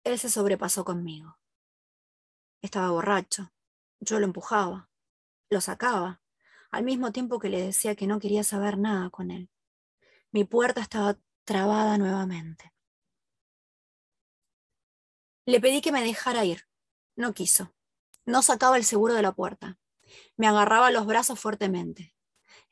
él 0.04 0.18
se 0.20 0.30
sobrepasó 0.30 0.86
conmigo. 0.86 1.38
Estaba 2.62 2.92
borracho, 2.92 3.52
yo 4.00 4.20
lo 4.20 4.26
empujaba, 4.26 4.90
lo 5.50 5.62
sacaba, 5.62 6.22
al 6.72 6.84
mismo 6.84 7.12
tiempo 7.12 7.40
que 7.40 7.50
le 7.50 7.62
decía 7.62 7.96
que 7.96 8.08
no 8.08 8.20
quería 8.20 8.44
saber 8.44 8.78
nada 8.78 9.10
con 9.10 9.32
él. 9.32 9.50
Mi 10.32 10.44
puerta 10.44 10.82
estaba 10.82 11.18
trabada 11.46 11.98
nuevamente. 11.98 12.74
Le 15.46 15.62
pedí 15.62 15.82
que 15.82 15.94
me 15.94 16.04
dejara 16.04 16.44
ir. 16.44 16.68
No 17.16 17.34
quiso. 17.34 17.74
No 18.26 18.42
sacaba 18.42 18.76
el 18.76 18.84
seguro 18.84 19.14
de 19.14 19.22
la 19.22 19.32
puerta. 19.32 19.80
Me 20.36 20.48
agarraba 20.48 20.92
los 20.92 21.06
brazos 21.06 21.40
fuertemente. 21.40 22.14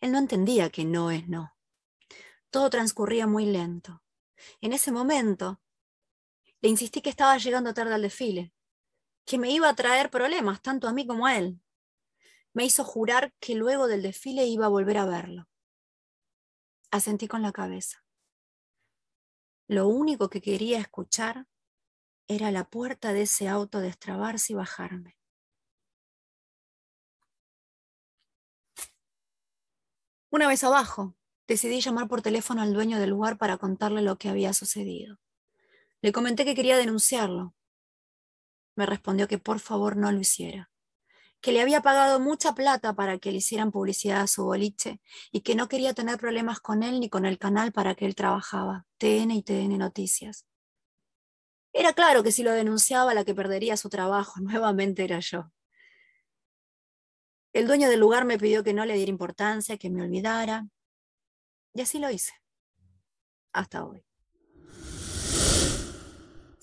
Él 0.02 0.12
no 0.12 0.18
entendía 0.18 0.70
que 0.70 0.84
no 0.84 1.10
es 1.10 1.28
no. 1.30 1.56
Todo 2.50 2.70
transcurría 2.70 3.28
muy 3.28 3.46
lento. 3.46 4.04
En 4.60 4.74
ese 4.74 4.92
momento, 4.92 5.62
le 6.62 6.70
insistí 6.70 7.02
que 7.02 7.10
estaba 7.10 7.38
llegando 7.38 7.74
tarde 7.74 7.94
al 7.94 8.02
desfile, 8.02 8.54
que 9.26 9.38
me 9.38 9.52
iba 9.52 9.68
a 9.68 9.76
traer 9.76 10.10
problemas, 10.10 10.62
tanto 10.62 10.88
a 10.88 10.94
mí 10.94 11.06
como 11.06 11.26
a 11.26 11.38
él. 11.38 11.60
Me 12.54 12.64
hizo 12.64 12.84
jurar 12.84 13.34
que 13.40 13.56
luego 13.56 13.88
del 13.88 14.02
desfile 14.02 14.46
iba 14.46 14.68
a 14.68 14.70
volver 14.70 14.98
a 14.98 15.06
verlo. 15.06 15.50
Asentí 16.92 17.28
con 17.28 17.42
la 17.42 17.52
cabeza. 17.52 18.06
Lo 19.68 19.88
único 19.88 20.30
que 20.30 20.42
quería 20.42 20.80
escuchar 20.80 21.48
era 22.28 22.52
la 22.52 22.70
puerta 22.70 23.14
de 23.14 23.24
ese 23.24 23.48
auto 23.48 23.80
destrabarse 23.80 24.54
y 24.54 24.56
bajarme. 24.56 25.18
Una 30.30 30.48
vez 30.48 30.64
abajo, 30.64 31.16
decidí 31.48 31.82
llamar 31.82 32.08
por 32.08 32.22
teléfono 32.22 32.62
al 32.62 32.74
dueño 32.74 33.00
del 33.00 33.12
lugar 33.12 33.38
para 33.38 33.58
contarle 33.58 34.02
lo 34.02 34.18
que 34.18 34.30
había 34.30 34.54
sucedido. 34.54 35.18
Le 36.02 36.12
comenté 36.12 36.46
que 36.46 36.56
quería 36.56 36.78
denunciarlo. 36.78 37.56
Me 38.76 38.86
respondió 38.86 39.28
que 39.28 39.38
por 39.38 39.60
favor 39.60 39.98
no 39.98 40.12
lo 40.12 40.20
hiciera, 40.20 40.70
que 41.42 41.52
le 41.52 41.62
había 41.62 41.82
pagado 41.82 42.20
mucha 42.20 42.54
plata 42.54 42.94
para 42.94 43.18
que 43.20 43.32
le 43.32 43.38
hicieran 43.38 43.72
publicidad 43.72 44.22
a 44.22 44.28
su 44.28 44.44
boliche 44.46 45.00
y 45.32 45.42
que 45.42 45.56
no 45.56 45.68
quería 45.68 45.94
tener 45.94 46.18
problemas 46.18 46.60
con 46.60 46.84
él 46.84 47.00
ni 47.00 47.10
con 47.10 47.26
el 47.26 47.38
canal 47.38 47.72
para 47.72 47.96
que 47.96 48.06
él 48.06 48.16
trabajaba, 48.16 48.86
TN 48.98 49.32
y 49.32 49.44
TN 49.44 49.78
Noticias. 49.78 50.46
Era 51.74 51.94
claro 51.94 52.24
que 52.24 52.32
si 52.32 52.42
lo 52.42 52.52
denunciaba 52.54 53.14
la 53.14 53.26
que 53.26 53.36
perdería 53.36 53.76
su 53.78 53.90
trabajo 53.90 54.40
nuevamente 54.42 55.04
era 55.04 55.20
yo. 55.20 55.52
El 57.54 57.68
dueño 57.68 57.90
del 57.90 58.00
lugar 58.02 58.26
me 58.26 58.38
pidió 58.38 58.64
que 58.64 58.74
no 58.74 58.86
le 58.86 58.96
diera 58.96 59.10
importancia, 59.10 59.78
que 59.78 59.90
me 59.90 60.02
olvidara, 60.02 60.68
y 61.74 61.82
así 61.82 62.00
lo 62.00 62.10
hice. 62.10 62.34
Hasta 63.52 63.86
hoy. 63.86 64.05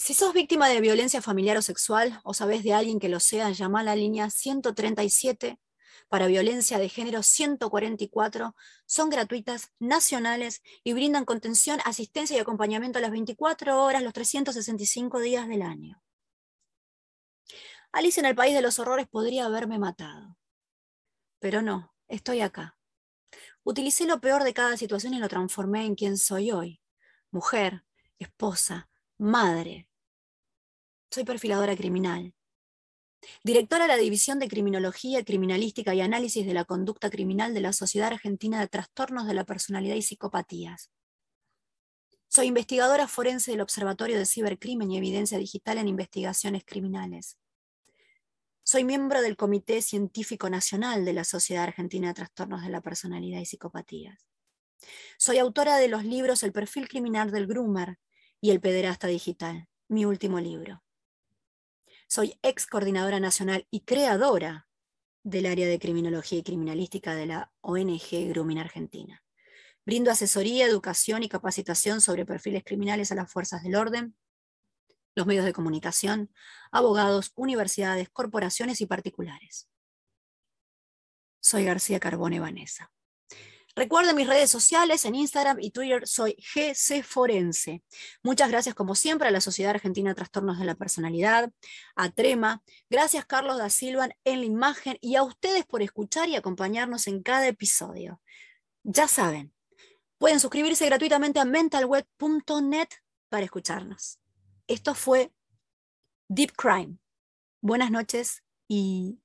Si 0.02 0.14
sos 0.14 0.34
víctima 0.34 0.68
de 0.68 0.80
violencia 0.80 1.22
familiar 1.22 1.56
o 1.56 1.62
sexual 1.62 2.20
o 2.24 2.34
sabes 2.34 2.64
de 2.64 2.72
alguien 2.74 2.98
que 2.98 3.08
lo 3.08 3.20
sea, 3.20 3.52
llama 3.52 3.78
a 3.78 3.82
la 3.84 3.94
línea 3.94 4.30
137 4.30 5.60
para 6.08 6.26
violencia 6.26 6.80
de 6.80 6.88
género 6.88 7.22
144 7.22 8.56
son 8.84 9.10
gratuitas, 9.10 9.70
nacionales 9.78 10.60
y 10.82 10.92
brindan 10.92 11.24
contención, 11.24 11.78
asistencia 11.84 12.36
y 12.36 12.40
acompañamiento 12.40 12.98
a 12.98 13.02
las 13.02 13.12
24 13.12 13.80
horas, 13.80 14.02
los 14.02 14.12
365 14.12 15.20
días 15.20 15.46
del 15.46 15.62
año. 15.62 16.02
Alice 17.92 18.18
en 18.18 18.26
el 18.26 18.34
País 18.34 18.56
de 18.56 18.62
los 18.62 18.80
Horrores 18.80 19.06
podría 19.06 19.44
haberme 19.44 19.78
matado, 19.78 20.36
pero 21.38 21.62
no, 21.62 21.94
estoy 22.08 22.40
acá. 22.40 22.76
Utilicé 23.62 24.06
lo 24.06 24.20
peor 24.20 24.42
de 24.42 24.52
cada 24.52 24.76
situación 24.76 25.14
y 25.14 25.20
lo 25.20 25.28
transformé 25.28 25.86
en 25.86 25.94
quien 25.94 26.16
soy 26.16 26.50
hoy. 26.50 26.82
Mujer, 27.30 27.84
esposa, 28.18 28.90
madre. 29.16 29.86
Soy 31.12 31.25
perfiladora 31.25 31.77
criminal, 31.77 32.33
Directora 33.44 33.85
de 33.85 33.88
la 33.88 33.96
División 33.98 34.38
de 34.38 34.48
Criminología, 34.48 35.22
Criminalística 35.22 35.94
y 35.94 36.01
Análisis 36.01 36.46
de 36.46 36.55
la 36.55 36.64
Conducta 36.64 37.11
Criminal 37.11 37.53
de 37.53 37.61
la 37.61 37.75
Sociedad 37.75 38.09
Argentina 38.09 38.59
de 38.59 38.66
Trastornos 38.66 39.27
de 39.27 39.35
la 39.35 39.44
Personalidad 39.44 39.94
y 39.94 40.01
Psicopatías. 40.01 40.90
Soy 42.29 42.46
investigadora 42.46 43.09
forense 43.09 43.51
del 43.51 43.61
Observatorio 43.61 44.16
de 44.16 44.25
Cibercrimen 44.25 44.90
y 44.90 44.96
Evidencia 44.96 45.37
Digital 45.37 45.77
en 45.77 45.88
Investigaciones 45.88 46.64
Criminales. 46.64 47.37
Soy 48.62 48.85
miembro 48.85 49.20
del 49.20 49.37
Comité 49.37 49.83
Científico 49.83 50.48
Nacional 50.48 51.05
de 51.05 51.12
la 51.12 51.25
Sociedad 51.25 51.64
Argentina 51.64 52.09
de 52.09 52.14
Trastornos 52.14 52.62
de 52.62 52.70
la 52.70 52.81
Personalidad 52.81 53.38
y 53.38 53.44
Psicopatías. 53.44 54.27
Soy 55.18 55.37
autora 55.37 55.77
de 55.77 55.88
los 55.88 56.07
libros 56.07 56.42
El 56.42 56.53
perfil 56.53 56.88
criminal 56.88 57.31
del 57.31 57.46
groomer 57.46 57.98
y 58.40 58.51
El 58.51 58.62
pederasta 58.62 59.09
digital, 59.09 59.68
mi 59.88 60.07
último 60.07 60.40
libro. 60.40 60.83
Soy 62.14 62.38
ex 62.42 62.66
coordinadora 62.66 63.20
nacional 63.20 63.66
y 63.70 63.87
creadora 63.87 64.68
del 65.22 65.46
área 65.46 65.66
de 65.66 65.79
criminología 65.79 66.40
y 66.40 66.42
criminalística 66.42 67.14
de 67.14 67.25
la 67.25 67.51
ONG 67.62 68.29
Grooming 68.29 68.59
Argentina. 68.59 69.25
Brindo 69.87 70.11
asesoría, 70.11 70.66
educación 70.66 71.22
y 71.22 71.31
capacitación 71.31 72.03
sobre 72.03 72.27
perfiles 72.27 72.64
criminales 72.64 73.12
a 73.12 73.14
las 73.14 73.33
fuerzas 73.33 73.62
del 73.62 73.77
orden, 73.77 74.14
los 75.14 75.27
medios 75.27 75.46
de 75.46 75.55
comunicación, 75.55 76.31
abogados, 76.70 77.33
universidades, 77.35 78.11
corporaciones 78.11 78.83
y 78.83 78.87
particulares. 78.87 79.70
Soy 81.40 81.64
García 81.64 81.98
Carbone 81.98 82.40
Vanessa. 82.40 82.92
Recuerden 83.74 84.16
mis 84.16 84.26
redes 84.26 84.50
sociales, 84.50 85.06
en 85.06 85.14
Instagram 85.14 85.58
y 85.58 85.70
Twitter 85.70 86.06
soy 86.06 86.37
GC 86.37 87.02
Forense. 87.02 87.82
Muchas 88.22 88.50
gracias 88.50 88.74
como 88.74 88.94
siempre 88.94 89.28
a 89.28 89.30
la 89.30 89.40
Sociedad 89.40 89.70
Argentina 89.70 90.11
de 90.11 90.14
Trastornos 90.14 90.58
de 90.58 90.66
la 90.66 90.74
Personalidad, 90.74 91.50
a 91.96 92.11
Trema, 92.11 92.62
gracias 92.90 93.24
Carlos 93.24 93.56
da 93.56 93.70
Silva 93.70 94.11
en 94.24 94.40
la 94.40 94.46
imagen 94.46 94.98
y 95.00 95.16
a 95.16 95.22
ustedes 95.22 95.64
por 95.64 95.80
escuchar 95.80 96.28
y 96.28 96.37
acompañarnos 96.37 97.06
en 97.06 97.22
cada 97.22 97.46
episodio. 97.46 98.20
Ya 98.82 99.08
saben, 99.08 99.54
pueden 100.18 100.38
suscribirse 100.38 100.85
gratuitamente 100.85 101.40
a 101.40 101.46
mentalweb.net 101.46 102.88
para 103.30 103.44
escucharnos. 103.44 104.18
Esto 104.66 104.94
fue 104.94 105.32
Deep 106.28 106.52
Crime. 106.56 106.98
Buenas 107.62 107.90
noches 107.90 108.42
y 108.68 109.18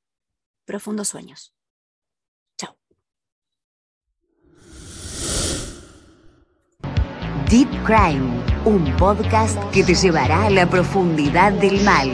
profundos 0.66 1.10
sueños. 1.10 1.57
Deep 7.50 7.70
Crime, 7.86 8.44
un 8.66 8.84
podcast 8.98 9.58
que 9.72 9.82
te 9.82 9.96
llevará 9.96 10.48
a 10.48 10.50
la 10.50 10.70
profundidad 10.70 11.54
del 11.54 11.82
mal. 11.86 12.12